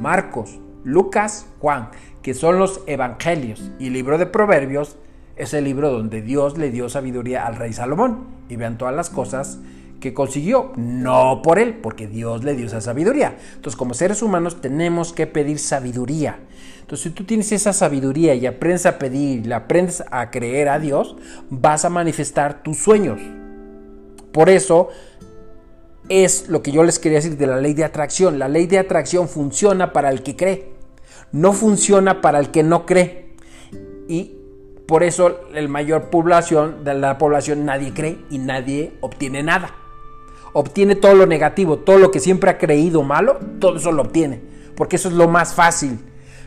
Marcos, 0.00 0.58
Lucas, 0.84 1.46
Juan, 1.60 1.90
que 2.22 2.34
son 2.34 2.58
los 2.58 2.82
evangelios. 2.86 3.70
Y 3.78 3.88
el 3.88 3.92
libro 3.94 4.18
de 4.18 4.26
Proverbios 4.26 4.96
es 5.36 5.52
el 5.54 5.64
libro 5.64 5.90
donde 5.90 6.22
Dios 6.22 6.56
le 6.58 6.70
dio 6.70 6.88
sabiduría 6.88 7.46
al 7.46 7.56
rey 7.56 7.72
Salomón. 7.72 8.26
Y 8.48 8.56
vean 8.56 8.78
todas 8.78 8.94
las 8.94 9.10
cosas 9.10 9.58
que 10.00 10.12
consiguió, 10.12 10.72
no 10.76 11.40
por 11.42 11.58
él, 11.58 11.78
porque 11.82 12.06
Dios 12.06 12.44
le 12.44 12.54
dio 12.54 12.66
esa 12.66 12.82
sabiduría. 12.82 13.36
Entonces, 13.54 13.74
como 13.74 13.94
seres 13.94 14.22
humanos 14.22 14.60
tenemos 14.60 15.12
que 15.14 15.26
pedir 15.26 15.58
sabiduría. 15.58 16.40
Entonces, 16.80 17.04
si 17.04 17.10
tú 17.10 17.24
tienes 17.24 17.50
esa 17.52 17.72
sabiduría 17.72 18.34
y 18.34 18.46
aprendes 18.46 18.84
a 18.84 18.98
pedir, 18.98 19.46
le 19.46 19.54
aprendes 19.54 20.04
a 20.10 20.30
creer 20.30 20.68
a 20.68 20.78
Dios, 20.78 21.16
vas 21.48 21.86
a 21.86 21.90
manifestar 21.90 22.62
tus 22.62 22.76
sueños. 22.76 23.18
Por 24.30 24.50
eso, 24.50 24.90
es 26.08 26.48
lo 26.48 26.62
que 26.62 26.72
yo 26.72 26.84
les 26.84 26.98
quería 26.98 27.18
decir 27.18 27.36
de 27.36 27.46
la 27.46 27.60
ley 27.60 27.74
de 27.74 27.84
atracción. 27.84 28.38
La 28.38 28.48
ley 28.48 28.66
de 28.66 28.78
atracción 28.78 29.28
funciona 29.28 29.92
para 29.92 30.10
el 30.10 30.22
que 30.22 30.36
cree, 30.36 30.72
no 31.32 31.52
funciona 31.52 32.20
para 32.20 32.38
el 32.38 32.50
que 32.50 32.62
no 32.62 32.86
cree. 32.86 33.34
Y 34.08 34.36
por 34.86 35.02
eso 35.02 35.40
la 35.52 35.66
mayor 35.66 36.10
población 36.10 36.84
de 36.84 36.94
la 36.94 37.16
población 37.16 37.64
nadie 37.64 37.92
cree 37.94 38.18
y 38.30 38.38
nadie 38.38 38.92
obtiene 39.00 39.42
nada. 39.42 39.74
Obtiene 40.52 40.94
todo 40.94 41.14
lo 41.14 41.26
negativo, 41.26 41.78
todo 41.78 41.98
lo 41.98 42.10
que 42.10 42.20
siempre 42.20 42.50
ha 42.50 42.58
creído 42.58 43.02
malo, 43.02 43.40
todo 43.58 43.76
eso 43.76 43.90
lo 43.90 44.02
obtiene, 44.02 44.40
porque 44.76 44.96
eso 44.96 45.08
es 45.08 45.14
lo 45.14 45.26
más 45.26 45.54
fácil. 45.54 45.98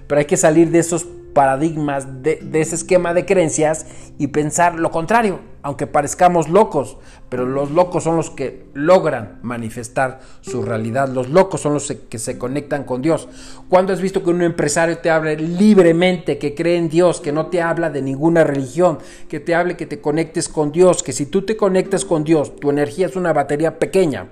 Pero 0.07 0.19
hay 0.19 0.25
que 0.25 0.37
salir 0.37 0.71
de 0.71 0.79
esos 0.79 1.05
paradigmas, 1.33 2.23
de, 2.23 2.39
ese 2.53 2.75
esquema 2.75 3.13
de 3.13 3.25
creencias 3.25 3.85
y 4.17 4.27
pensar 4.27 4.75
lo 4.75 4.91
contrario, 4.91 5.39
aunque 5.67 5.85
parezcamos 5.85 6.47
locos, 6.47 6.95
pero 7.27 7.45
los 7.45 7.71
locos 7.71 8.05
son 8.05 8.15
los 8.15 8.29
que 8.29 8.67
logran 8.73 9.37
manifestar 9.41 10.21
su 10.39 10.61
realidad, 10.61 11.09
los 11.09 11.27
locos 11.27 11.59
son 11.59 11.73
los 11.73 11.91
que 11.91 12.19
se 12.19 12.37
conectan 12.37 12.85
con 12.85 13.01
Dios. 13.01 13.27
¿Cuándo 13.67 13.91
has 13.91 13.99
visto 13.99 14.23
que 14.23 14.29
un 14.29 14.43
empresario 14.43 14.99
te 14.99 15.09
hable 15.09 15.35
libremente, 15.35 16.37
que 16.37 16.55
cree 16.55 16.77
en 16.77 16.87
Dios, 16.87 17.19
que 17.19 17.33
no 17.33 17.47
te 17.47 17.61
habla 17.61 17.89
de 17.89 18.01
ninguna 18.01 18.45
religión, 18.45 18.99
que 19.27 19.41
te 19.41 19.55
hable 19.55 19.75
que 19.75 19.85
te 19.85 19.99
conectes 19.99 20.47
con 20.47 20.71
Dios, 20.71 21.03
que 21.03 21.11
si 21.11 21.25
tú 21.25 21.41
te 21.41 21.57
conectas 21.57 22.05
con 22.05 22.23
Dios, 22.23 22.55
tu 22.55 22.69
energía 22.69 23.07
es 23.07 23.17
una 23.17 23.33
batería 23.33 23.77
pequeña? 23.77 24.29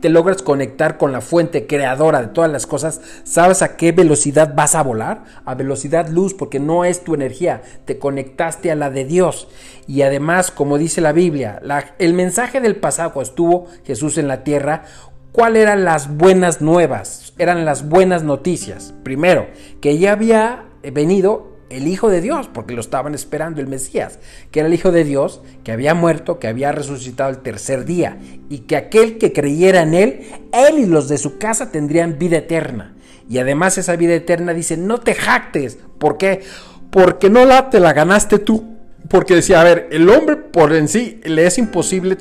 Te 0.00 0.08
logras 0.08 0.42
conectar 0.42 0.98
con 0.98 1.12
la 1.12 1.20
fuente 1.20 1.66
creadora 1.66 2.22
de 2.22 2.28
todas 2.28 2.50
las 2.50 2.66
cosas, 2.66 3.00
¿sabes 3.24 3.62
a 3.62 3.76
qué 3.76 3.92
velocidad 3.92 4.54
vas 4.54 4.74
a 4.74 4.82
volar? 4.82 5.24
A 5.44 5.54
velocidad 5.54 6.08
luz, 6.08 6.34
porque 6.34 6.60
no 6.60 6.84
es 6.84 7.04
tu 7.04 7.14
energía, 7.14 7.62
te 7.84 7.98
conectaste 7.98 8.70
a 8.70 8.76
la 8.76 8.90
de 8.90 9.04
Dios. 9.04 9.48
Y 9.86 10.02
además, 10.02 10.50
como 10.50 10.78
dice 10.78 11.00
la 11.00 11.12
Biblia, 11.12 11.60
el 11.98 12.14
mensaje 12.14 12.60
del 12.60 12.76
pasado 12.76 13.20
estuvo 13.20 13.66
Jesús 13.84 14.18
en 14.18 14.28
la 14.28 14.44
tierra, 14.44 14.84
¿cuáles 15.32 15.62
eran 15.62 15.84
las 15.84 16.16
buenas 16.16 16.60
nuevas? 16.60 17.32
Eran 17.38 17.64
las 17.64 17.88
buenas 17.88 18.22
noticias. 18.22 18.94
Primero, 19.02 19.48
que 19.80 19.98
ya 19.98 20.12
había 20.12 20.64
venido 20.82 21.49
el 21.70 21.86
Hijo 21.86 22.10
de 22.10 22.20
Dios, 22.20 22.50
porque 22.52 22.74
lo 22.74 22.80
estaban 22.80 23.14
esperando 23.14 23.60
el 23.60 23.68
Mesías, 23.68 24.18
que 24.50 24.60
era 24.60 24.68
el 24.68 24.74
Hijo 24.74 24.92
de 24.92 25.04
Dios, 25.04 25.40
que 25.64 25.72
había 25.72 25.94
muerto, 25.94 26.38
que 26.38 26.48
había 26.48 26.72
resucitado 26.72 27.30
el 27.30 27.38
tercer 27.38 27.84
día, 27.84 28.18
y 28.48 28.60
que 28.60 28.76
aquel 28.76 29.18
que 29.18 29.32
creyera 29.32 29.82
en 29.82 29.94
Él, 29.94 30.20
Él 30.52 30.78
y 30.80 30.86
los 30.86 31.08
de 31.08 31.16
su 31.16 31.38
casa 31.38 31.70
tendrían 31.70 32.18
vida 32.18 32.38
eterna. 32.38 32.94
Y 33.28 33.38
además 33.38 33.78
esa 33.78 33.94
vida 33.94 34.14
eterna 34.14 34.52
dice, 34.52 34.76
no 34.76 34.98
te 34.98 35.14
jactes. 35.14 35.78
¿Por 35.98 36.18
qué? 36.18 36.42
Porque 36.90 37.30
no 37.30 37.44
la 37.44 37.70
te 37.70 37.78
la 37.78 37.92
ganaste 37.92 38.40
tú. 38.40 38.76
Porque 39.08 39.36
decía, 39.36 39.60
a 39.60 39.64
ver, 39.64 39.88
el 39.92 40.08
hombre 40.08 40.36
por 40.36 40.74
en 40.74 40.88
sí 40.88 41.20
le 41.24 41.46
es 41.46 41.56
imposible 41.56 42.18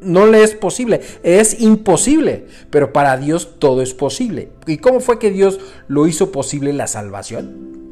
no 0.00 0.26
le 0.26 0.44
es 0.44 0.54
posible, 0.54 1.00
es 1.24 1.60
imposible, 1.60 2.46
pero 2.70 2.92
para 2.92 3.16
Dios 3.16 3.58
todo 3.58 3.82
es 3.82 3.94
posible. 3.94 4.50
¿Y 4.66 4.78
cómo 4.78 5.00
fue 5.00 5.18
que 5.18 5.30
Dios 5.30 5.58
lo 5.88 6.06
hizo 6.06 6.30
posible 6.30 6.72
la 6.72 6.86
salvación? 6.86 7.87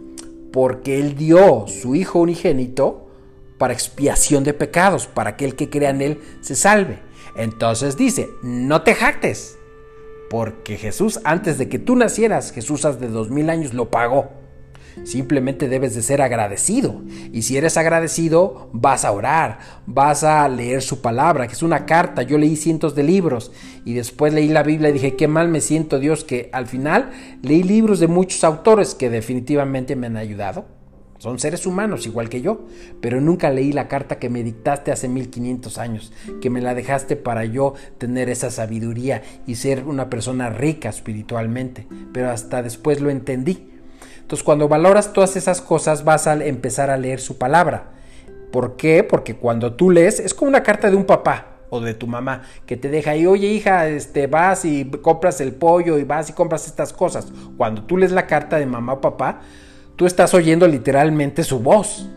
Porque 0.53 0.99
Él 0.99 1.17
dio 1.17 1.67
su 1.67 1.95
Hijo 1.95 2.21
unigénito 2.21 3.09
para 3.59 3.73
expiación 3.73 4.45
de 4.45 4.55
pecados, 4.55 5.07
para 5.07 5.37
que 5.37 5.45
el 5.45 5.55
que 5.55 5.71
crea 5.71 5.91
en 5.91 6.03
Él 6.03 6.21
se 6.41 6.55
salve. 6.55 6.99
Entonces 7.37 7.97
dice, 7.97 8.29
no 8.43 8.83
te 8.83 8.95
jactes, 8.95 9.59
porque 10.31 10.77
Jesús, 10.77 11.21
antes 11.25 11.59
de 11.59 11.69
que 11.69 11.79
tú 11.79 11.97
nacieras, 11.97 12.53
Jesús 12.53 12.85
hace 12.85 13.09
dos 13.09 13.31
mil 13.31 13.51
años 13.51 13.75
lo 13.75 13.91
pagó. 13.91 14.31
Simplemente 15.05 15.69
debes 15.69 15.95
de 15.95 16.03
ser 16.03 16.23
agradecido. 16.23 17.03
Y 17.33 17.43
si 17.43 17.57
eres 17.57 17.77
agradecido, 17.77 18.71
vas 18.73 19.05
a 19.05 19.13
orar, 19.13 19.59
vas 19.87 20.25
a 20.25 20.49
leer 20.49 20.83
su 20.83 21.01
palabra, 21.01 21.47
que 21.47 21.55
es 21.55 21.63
una 21.63 21.87
carta. 21.87 22.23
Yo 22.23 22.39
leí 22.39 22.57
cientos 22.57 22.95
de 22.95 23.03
libros 23.03 23.53
y 23.85 23.95
después 23.95 24.33
leí 24.33 24.49
la 24.49 24.63
Biblia 24.63 24.91
y 24.91 24.95
dije, 24.95 25.17
qué 25.17 25.29
mal 25.29 25.49
me 25.49 25.61
siento 25.61 25.99
Dios, 25.99 26.25
que 26.25 26.51
al 26.53 26.67
final 26.67 27.11
leí 27.43 27.63
libros 27.63 28.01
de 28.01 28.09
muchos 28.09 28.45
autores 28.45 28.95
que 28.95 29.11
definitivamente 29.11 29.97
me 29.97 30.07
han 30.07 30.17
ayudado. 30.17 30.77
Son 31.19 31.39
seres 31.39 31.67
humanos 31.67 32.07
igual 32.07 32.29
que 32.29 32.43
yo, 32.43 32.67
pero 33.01 33.21
nunca 33.21 33.51
leí 33.51 33.73
la 33.73 33.89
carta 33.89 34.19
que 34.19 34.29
me 34.29 34.43
dictaste 34.43 34.93
hace 34.93 35.09
1500 35.09 35.79
años, 35.79 36.13
que 36.43 36.51
me 36.51 36.61
la 36.61 36.75
dejaste 36.75 37.17
para 37.17 37.45
yo 37.45 37.75
tener 37.99 38.29
esa 38.29 38.51
sabiduría 38.51 39.23
y 39.47 39.55
ser 39.55 39.85
una 39.85 40.11
persona 40.11 40.51
rica 40.51 40.91
espiritualmente, 40.91 41.87
pero 42.13 42.31
hasta 42.31 42.63
después 42.63 43.01
lo 43.01 43.09
entendí. 43.09 43.71
Entonces 44.27 44.43
cuando 44.43 44.67
valoras 44.67 45.13
todas 45.13 45.37
esas 45.37 45.61
cosas 45.61 46.03
vas 46.03 46.27
a 46.27 46.35
empezar 46.45 46.91
a 46.91 46.97
leer 46.97 47.21
su 47.21 47.39
palabra. 47.39 47.93
¿Por 48.51 48.75
qué? 48.75 49.05
Porque 49.05 49.37
cuando 49.37 49.75
tú 49.75 49.89
lees 49.89 50.19
es 50.19 50.35
como 50.35 50.49
una 50.49 50.65
carta 50.65 50.91
de 50.91 50.97
un 50.97 51.05
papá 51.05 51.59
o 51.71 51.79
de 51.79 51.95
tu 51.95 52.09
mamá 52.09 52.43
que 52.67 52.77
te 52.77 52.89
deja 52.89 53.13
ahí, 53.13 53.25
oye 53.25 53.47
hija, 53.47 53.87
este, 53.87 54.27
vas 54.27 54.65
y 54.65 54.85
compras 55.01 55.41
el 55.41 55.53
pollo 55.55 55.97
y 55.97 56.03
vas 56.03 56.29
y 56.29 56.33
compras 56.33 56.67
estas 56.67 56.93
cosas. 56.93 57.29
Cuando 57.57 57.85
tú 57.85 57.99
lees 57.99 58.11
la 58.11 58.27
carta 58.27 58.57
de 58.57 58.67
mamá 58.67 58.95
o 58.95 59.01
papá, 59.01 59.43
tú 59.95 60.07
estás 60.07 60.35
oyendo 60.35 60.67
literalmente 60.67 61.45
su 61.45 61.61
voz. 61.61 62.09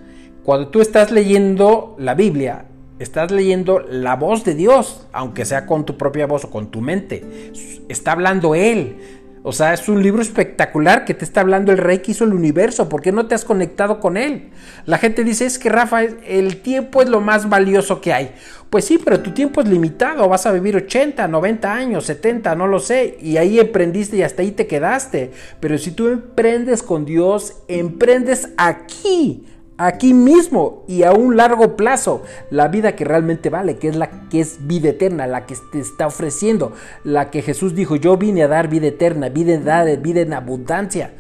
Cuando 0.44 0.70
tú 0.70 0.82
estás 0.82 1.12
leyendo 1.12 1.96
la 2.00 2.16
Biblia, 2.16 2.66
estás 2.98 3.30
leyendo 3.30 3.82
la 3.82 4.16
voz 4.16 4.44
de 4.44 4.56
Dios, 4.56 5.06
aunque 5.14 5.46
sea 5.46 5.68
con 5.68 5.86
tu 5.86 5.96
propia 5.96 6.26
voz 6.26 6.46
o 6.46 6.50
con 6.50 6.72
tu 6.72 6.82
mente. 6.82 7.52
Está 7.88 8.14
hablando 8.14 8.56
Él. 8.56 9.19
O 9.42 9.54
sea, 9.54 9.74
es 9.74 9.88
un 9.88 10.04
libro 10.04 10.22
espectacular 10.22 11.06
que 11.06 11.14
te 11.14 11.24
está 11.24 11.42
hablando 11.42 11.72
el 11.72 11.78
rey 11.78 12.00
que 12.00 12.12
hizo 12.12 12.26
el 12.26 12.34
universo. 12.34 12.90
¿Por 12.90 13.02
qué 13.02 13.12
no 13.12 13.28
te 13.28 13.36
has 13.36 13.46
conectado 13.46 14.00
con 14.00 14.18
él? 14.18 14.50
La 14.86 14.98
gente 14.98 15.24
dice, 15.24 15.46
es 15.46 15.58
que 15.58 15.70
Rafa, 15.70 16.04
el 16.04 16.58
tiempo 16.58 17.02
es 17.02 17.10
lo 17.10 17.22
más 17.22 17.48
valioso 17.48 18.02
que 18.02 18.12
hay. 18.12 18.32
Pues 18.70 18.86
sí, 18.86 19.00
pero 19.04 19.22
tu 19.22 19.32
tiempo 19.32 19.62
es 19.62 19.70
limitado. 19.70 20.28
Vas 20.28 20.46
a 20.46 20.52
vivir 20.52 20.76
80, 20.76 21.28
90 21.28 21.74
años, 21.74 22.06
70, 22.06 22.54
no 22.56 22.68
lo 22.68 22.80
sé. 22.80 23.18
Y 23.22 23.38
ahí 23.38 23.60
emprendiste 23.60 24.18
y 24.18 24.24
hasta 24.24 24.42
ahí 24.42 24.52
te 24.52 24.68
quedaste. 24.68 25.32
Pero 25.60 25.78
si 25.78 25.92
tú 25.92 26.10
emprendes 26.10 26.84
con 26.84 27.06
Dios, 27.06 27.64
emprendes 27.68 28.50
aquí 28.58 29.46
aquí 29.80 30.14
mismo 30.14 30.84
y 30.88 31.04
a 31.04 31.14
un 31.14 31.38
largo 31.38 31.78
plazo 31.78 32.22
la 32.52 32.68
vida 32.68 32.98
que 32.98 33.06
realmente 33.06 33.50
vale, 33.50 33.78
que 33.78 33.88
es 33.88 33.96
la 33.96 34.28
que 34.30 34.42
es 34.42 34.68
vida 34.68 34.90
eterna, 34.90 35.26
la 35.26 35.46
que 35.46 35.56
te 35.72 35.80
está 35.80 36.06
ofreciendo, 36.06 36.74
la 37.06 37.32
que 37.32 37.42
Jesús 37.42 37.74
dijo, 37.74 37.96
yo 37.96 38.18
vine 38.18 38.44
a 38.44 38.50
dar 38.50 38.68
vida 38.68 38.88
eterna, 38.88 39.30
vine 39.30 39.56
a 39.56 39.60
dar 39.60 39.98
vida 40.02 40.20
en 40.20 40.34
abundancia. 40.34 41.14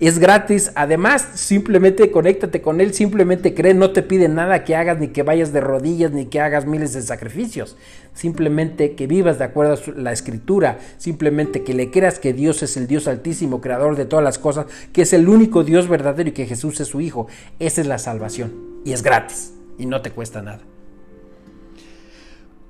Es 0.00 0.20
gratis. 0.20 0.70
Además, 0.76 1.26
simplemente 1.34 2.10
conéctate 2.12 2.62
con 2.62 2.80
Él, 2.80 2.94
simplemente 2.94 3.54
cree, 3.54 3.74
no 3.74 3.90
te 3.90 4.02
pide 4.02 4.28
nada 4.28 4.62
que 4.62 4.76
hagas, 4.76 4.98
ni 5.00 5.08
que 5.08 5.24
vayas 5.24 5.52
de 5.52 5.60
rodillas, 5.60 6.12
ni 6.12 6.26
que 6.26 6.40
hagas 6.40 6.66
miles 6.66 6.92
de 6.92 7.02
sacrificios. 7.02 7.76
Simplemente 8.14 8.94
que 8.94 9.08
vivas 9.08 9.38
de 9.38 9.44
acuerdo 9.44 9.74
a 9.74 10.00
la 10.00 10.12
escritura, 10.12 10.78
simplemente 10.98 11.64
que 11.64 11.74
le 11.74 11.90
creas 11.90 12.20
que 12.20 12.32
Dios 12.32 12.62
es 12.62 12.76
el 12.76 12.86
Dios 12.86 13.08
altísimo, 13.08 13.60
creador 13.60 13.96
de 13.96 14.04
todas 14.04 14.24
las 14.24 14.38
cosas, 14.38 14.66
que 14.92 15.02
es 15.02 15.12
el 15.12 15.28
único 15.28 15.64
Dios 15.64 15.88
verdadero 15.88 16.28
y 16.28 16.32
que 16.32 16.46
Jesús 16.46 16.78
es 16.80 16.88
su 16.88 17.00
Hijo. 17.00 17.26
Esa 17.58 17.80
es 17.80 17.86
la 17.88 17.98
salvación. 17.98 18.52
Y 18.84 18.92
es 18.92 19.02
gratis. 19.02 19.52
Y 19.78 19.86
no 19.86 20.00
te 20.00 20.10
cuesta 20.10 20.42
nada. 20.42 20.77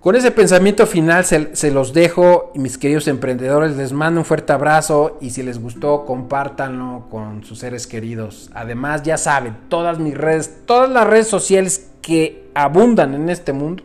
Con 0.00 0.14
ese 0.14 0.30
pensamiento 0.30 0.87
final 0.87 1.24
se, 1.24 1.70
los 1.72 1.92
dejo, 1.92 2.52
mis 2.54 2.78
queridos 2.78 3.08
emprendedores. 3.08 3.76
Les 3.76 3.92
mando 3.92 4.20
un 4.20 4.24
fuerte 4.24 4.52
abrazo 4.52 5.18
y 5.20 5.30
si 5.30 5.42
les 5.42 5.61
gustó, 5.61 6.04
compártanlo 6.04 7.06
con 7.11 7.42
sus 7.42 7.58
seres 7.58 7.88
queridos. 7.88 8.48
Además, 8.54 9.02
ya 9.02 9.16
saben, 9.16 9.56
todas 9.68 9.98
mis 9.98 10.16
redes, 10.16 10.64
todas 10.66 10.88
las 10.88 11.04
redes 11.04 11.26
sociales 11.26 11.90
que 12.00 12.48
abundan 12.54 13.14
en 13.14 13.28
este 13.28 13.52
mundo, 13.52 13.82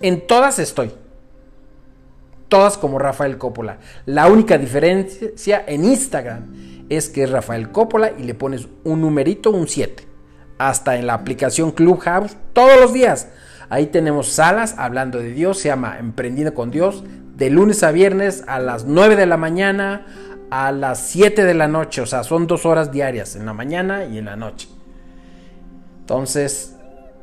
en 0.00 0.24
todas 0.24 0.60
estoy. 0.60 0.92
Todas 2.48 2.78
como 2.78 3.00
Rafael 3.00 3.36
Coppola. 3.36 3.78
La 4.06 4.28
única 4.28 4.56
diferencia 4.56 5.64
en 5.66 5.84
Instagram 5.84 6.86
es 6.88 7.08
que 7.08 7.24
es 7.24 7.30
Rafael 7.30 7.72
Coppola 7.72 8.12
y 8.16 8.22
le 8.22 8.34
pones 8.34 8.68
un 8.84 9.00
numerito, 9.00 9.50
un 9.50 9.66
7. 9.66 10.06
Hasta 10.58 10.94
en 10.96 11.08
la 11.08 11.14
aplicación 11.14 11.72
Clubhouse, 11.72 12.36
todos 12.52 12.80
los 12.80 12.92
días 12.92 13.26
Ahí 13.68 13.86
tenemos 13.86 14.28
salas 14.28 14.74
hablando 14.78 15.18
de 15.18 15.30
Dios, 15.30 15.58
se 15.58 15.68
llama 15.68 15.98
Emprendiendo 15.98 16.54
con 16.54 16.70
Dios, 16.70 17.04
de 17.36 17.50
lunes 17.50 17.82
a 17.82 17.90
viernes 17.90 18.44
a 18.46 18.58
las 18.58 18.84
9 18.84 19.16
de 19.16 19.26
la 19.26 19.36
mañana 19.36 20.06
a 20.50 20.70
las 20.70 21.00
7 21.00 21.44
de 21.44 21.54
la 21.54 21.66
noche, 21.66 22.00
o 22.00 22.06
sea, 22.06 22.22
son 22.22 22.46
dos 22.46 22.64
horas 22.64 22.92
diarias, 22.92 23.34
en 23.34 23.46
la 23.46 23.52
mañana 23.52 24.04
y 24.04 24.18
en 24.18 24.26
la 24.26 24.36
noche. 24.36 24.68
Entonces, 26.00 26.76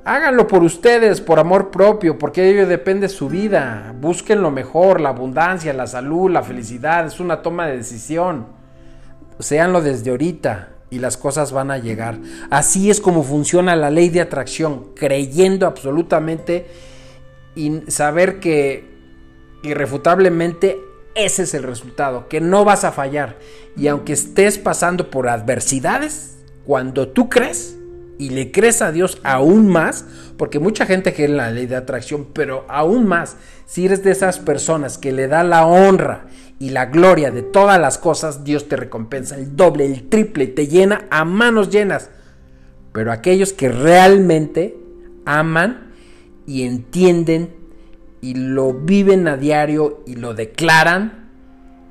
háganlo 0.04 0.48
por 0.48 0.64
ustedes, 0.64 1.22
por 1.22 1.40
amor 1.40 1.72
propio, 1.72 2.18
porque 2.18 2.42
de 2.42 2.50
ello 2.50 2.68
depende 2.68 3.08
su 3.08 3.30
vida. 3.30 3.94
Busquen 4.02 4.42
lo 4.42 4.52
mejor, 4.52 5.00
la 5.00 5.10
abundancia, 5.10 5.72
la 5.74 5.88
salud, 5.88 6.30
la 6.30 6.44
felicidad, 6.44 7.06
es 7.06 7.20
una 7.20 7.42
toma 7.42 7.68
de 7.68 7.78
decisión. 7.78 8.48
Seanlo 9.40 9.82
desde 9.82 10.12
ahorita 10.12 10.70
y 10.92 11.00
las 11.00 11.18
cosas 11.18 11.52
van 11.52 11.72
a 11.72 11.80
llegar. 11.80 12.20
Así 12.52 12.92
es 12.92 13.02
como 13.02 13.24
funciona 13.24 13.76
la 13.76 13.90
ley 13.90 14.10
de 14.10 14.22
atracción, 14.22 14.94
creyendo 14.94 15.66
absolutamente 15.66 16.68
y 17.56 17.82
saber 17.88 18.40
que 18.40 18.92
irrefutablemente 19.64 20.78
ese 21.16 21.44
es 21.44 21.54
el 21.54 21.64
resultado, 21.64 22.28
que 22.28 22.42
no 22.42 22.64
vas 22.66 22.84
a 22.84 22.92
fallar. 22.92 23.40
Y 23.76 23.88
aunque 23.88 24.14
estés 24.14 24.58
pasando 24.58 25.10
por 25.10 25.30
adversidades, 25.30 26.38
cuando 26.66 27.08
tú 27.08 27.30
crees 27.30 27.78
y 28.22 28.30
le 28.30 28.52
crees 28.52 28.84
a 28.84 28.92
Dios 28.92 29.18
aún 29.24 29.68
más, 29.68 30.06
porque 30.38 30.60
mucha 30.60 30.86
gente 30.86 31.12
cree 31.12 31.26
en 31.26 31.38
la 31.38 31.50
ley 31.50 31.66
de 31.66 31.76
atracción, 31.76 32.28
pero 32.32 32.66
aún 32.70 33.08
más, 33.08 33.36
si 33.66 33.88
eres 33.88 34.04
de 34.04 34.12
esas 34.12 34.38
personas 34.38 35.00
que 35.00 35.12
le 35.12 35.28
da 35.28 35.44
la 35.44 35.66
honra 35.66 36.28
y 36.60 36.70
la 36.70 36.86
gloria 36.86 37.32
de 37.32 37.42
todas 37.42 37.82
las 37.82 37.98
cosas, 37.98 38.44
Dios 38.44 38.68
te 38.68 38.76
recompensa 38.76 39.38
el 39.38 39.56
doble, 39.56 39.88
el 39.88 40.08
triple, 40.08 40.46
te 40.46 40.68
llena 40.68 41.08
a 41.10 41.26
manos 41.26 41.72
llenas. 41.72 42.12
Pero 42.94 43.12
aquellos 43.12 43.54
que 43.54 43.70
realmente 43.70 44.78
aman 45.26 45.92
y 46.46 46.62
entienden 46.62 47.50
y 48.22 48.36
lo 48.36 48.72
viven 48.72 49.28
a 49.28 49.36
diario 49.36 50.04
y 50.06 50.14
lo 50.14 50.36
declaran, 50.36 51.32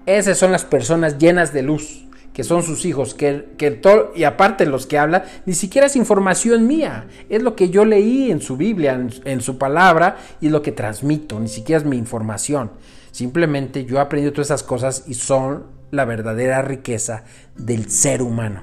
esas 0.07 0.39
son 0.39 0.53
las 0.53 0.65
personas 0.65 1.19
llenas 1.19 1.53
de 1.53 1.63
luz, 1.63 2.07
que 2.41 2.45
son 2.45 2.63
sus 2.63 2.87
hijos, 2.87 3.13
que, 3.13 3.51
que 3.59 3.71
todo, 3.71 4.13
y 4.17 4.25
aparte 4.25 4.65
los 4.65 4.87
que 4.87 4.97
hablan, 4.97 5.25
ni 5.45 5.53
siquiera 5.53 5.89
es 5.89 5.95
información 5.95 6.67
mía, 6.67 7.07
es 7.29 7.43
lo 7.43 7.55
que 7.55 7.69
yo 7.69 7.85
leí 7.85 8.31
en 8.31 8.41
su 8.41 8.57
Biblia, 8.57 8.95
en, 8.95 9.11
en 9.27 9.43
su 9.43 9.59
palabra, 9.59 10.17
y 10.41 10.49
lo 10.49 10.63
que 10.63 10.73
transmito, 10.73 11.39
ni 11.39 11.49
siquiera 11.49 11.83
es 11.83 11.87
mi 11.87 11.99
información. 11.99 12.71
Simplemente 13.11 13.85
yo 13.85 13.99
he 13.99 14.01
aprendido 14.01 14.33
todas 14.33 14.47
esas 14.47 14.63
cosas 14.63 15.05
y 15.07 15.13
son 15.13 15.67
la 15.91 16.07
verdadera 16.07 16.63
riqueza 16.63 17.25
del 17.59 17.91
ser 17.91 18.23
humano. 18.23 18.63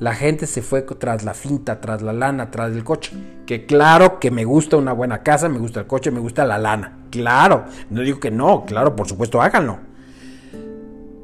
La 0.00 0.14
gente 0.14 0.46
se 0.46 0.62
fue 0.62 0.80
tras 0.80 1.24
la 1.24 1.34
finta, 1.34 1.82
tras 1.82 2.00
la 2.00 2.14
lana, 2.14 2.50
tras 2.50 2.72
el 2.72 2.84
coche. 2.84 3.12
Que 3.44 3.66
claro 3.66 4.18
que 4.18 4.30
me 4.30 4.46
gusta 4.46 4.78
una 4.78 4.94
buena 4.94 5.22
casa, 5.22 5.50
me 5.50 5.58
gusta 5.58 5.80
el 5.80 5.86
coche, 5.86 6.10
me 6.10 6.20
gusta 6.20 6.46
la 6.46 6.56
lana. 6.56 7.00
Claro, 7.10 7.66
no 7.90 8.00
digo 8.00 8.18
que 8.18 8.30
no, 8.30 8.64
claro, 8.64 8.96
por 8.96 9.06
supuesto 9.06 9.42
háganlo. 9.42 9.92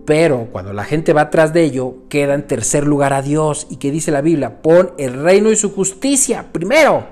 Pero 0.07 0.49
cuando 0.51 0.73
la 0.73 0.85
gente 0.85 1.13
va 1.13 1.23
atrás 1.23 1.53
de 1.53 1.63
ello, 1.63 2.09
queda 2.09 2.35
en 2.35 2.47
tercer 2.47 2.87
lugar 2.87 3.13
a 3.13 3.23
Dios. 3.23 3.67
¿Y 3.71 3.77
que 3.77 3.91
dice 3.91 4.11
la 4.11 4.23
Biblia? 4.23 4.63
Pon 4.63 4.93
el 4.99 5.23
reino 5.23 5.51
y 5.51 5.57
su 5.57 5.73
justicia 5.73 6.47
primero. 6.53 7.07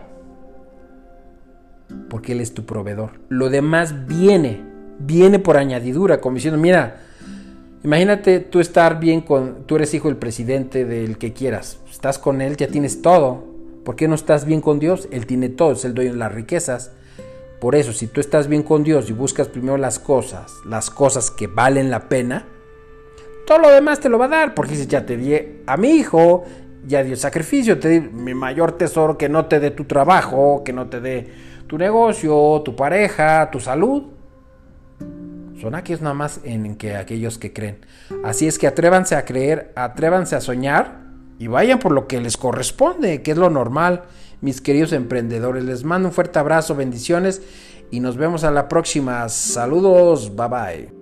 Porque 2.11 2.33
Él 2.33 2.41
es 2.41 2.55
tu 2.55 2.65
proveedor. 2.65 3.21
Lo 3.29 3.51
demás 3.51 4.07
viene 4.07 4.69
viene 4.99 5.39
por 5.39 5.57
añadidura, 5.57 6.21
como 6.21 6.35
diciendo, 6.35 6.59
mira, 6.59 7.01
imagínate 7.85 8.41
tú 8.41 8.61
estar 8.61 8.99
bien 9.01 9.21
con, 9.21 9.65
tú 9.67 9.77
eres 9.77 9.95
hijo 9.95 10.09
del 10.09 10.17
presidente 10.17 10.85
del 10.85 11.19
que 11.19 11.33
quieras, 11.33 11.79
estás 11.91 12.19
con 12.19 12.41
él, 12.41 12.57
ya 12.57 12.69
tienes 12.69 13.03
todo. 13.03 13.47
¿Por 13.85 13.97
qué 13.97 14.07
no 14.07 14.17
estás 14.17 14.45
bien 14.45 14.61
con 14.61 14.79
Dios? 14.79 15.09
Él 15.13 15.27
tiene 15.27 15.49
todo, 15.49 15.73
es 15.73 15.85
el 15.85 15.95
dueño 15.95 16.13
de 16.13 16.19
las 16.19 16.33
riquezas. 16.33 16.91
Por 17.59 17.75
eso, 17.75 17.93
si 17.93 18.07
tú 18.07 18.21
estás 18.21 18.47
bien 18.47 18.63
con 18.63 18.85
Dios 18.85 19.09
y 19.09 19.13
buscas 19.13 19.49
primero 19.49 19.79
las 19.79 19.99
cosas, 19.99 20.53
las 20.67 20.91
cosas 20.91 21.31
que 21.31 21.47
valen 21.47 21.91
la 21.91 22.09
pena, 22.09 22.45
todo 23.49 23.61
lo 23.61 23.71
demás 23.71 23.99
te 23.99 24.11
lo 24.11 24.19
va 24.19 24.27
a 24.27 24.29
dar, 24.29 24.55
porque 24.55 24.73
dices, 24.73 24.89
ya 24.89 25.07
te 25.07 25.17
di 25.17 25.63
a 25.67 25.77
mi 25.79 25.93
hijo, 25.93 26.45
ya 26.87 27.03
di 27.03 27.13
el 27.13 27.17
sacrificio, 27.17 27.79
te 27.79 27.89
di 27.89 28.01
mi 28.01 28.35
mayor 28.35 28.73
tesoro, 28.73 29.17
que 29.17 29.31
no 29.31 29.47
te 29.47 29.59
dé 29.59 29.71
tu 29.71 29.85
trabajo, 29.85 30.63
que 30.63 30.75
no 30.75 30.91
te 30.91 31.01
dé 31.01 31.33
tu 31.67 31.79
negocio, 31.79 32.61
tu 32.63 32.77
pareja, 32.77 33.51
tu 33.51 33.59
salud. 33.59 34.03
Son 35.59 35.75
aquellos 35.75 36.03
nada 36.03 36.13
más 36.13 36.41
en 36.45 36.77
que 36.77 36.95
aquellos 36.95 37.39
que 37.39 37.55
creen. 37.55 37.79
Así 38.23 38.47
es 38.47 38.59
que 38.59 38.67
atrévanse 38.67 39.17
a 39.17 39.25
creer, 39.25 39.73
atrévanse 39.77 40.37
a 40.37 40.43
soñar 40.43 41.07
y 41.39 41.47
vayan 41.47 41.79
por 41.79 41.93
lo 41.93 42.07
que 42.07 42.21
les 42.21 42.37
corresponde, 42.37 43.23
que 43.23 43.31
es 43.31 43.39
lo 43.39 43.49
normal. 43.49 44.03
Mis 44.43 44.61
queridos 44.61 44.93
emprendedores, 44.93 45.65
les 45.65 45.85
mando 45.85 46.09
un 46.09 46.15
fuerte 46.15 46.39
abrazo, 46.39 46.75
bendiciones 46.75 47.41
y 47.91 48.01
nos 48.01 48.19
vemos 48.19 48.45
a 48.45 48.51
la 48.51 48.69
próxima. 48.69 49.27
Saludos, 49.31 50.37
bye 50.37 50.49
bye. 50.49 50.98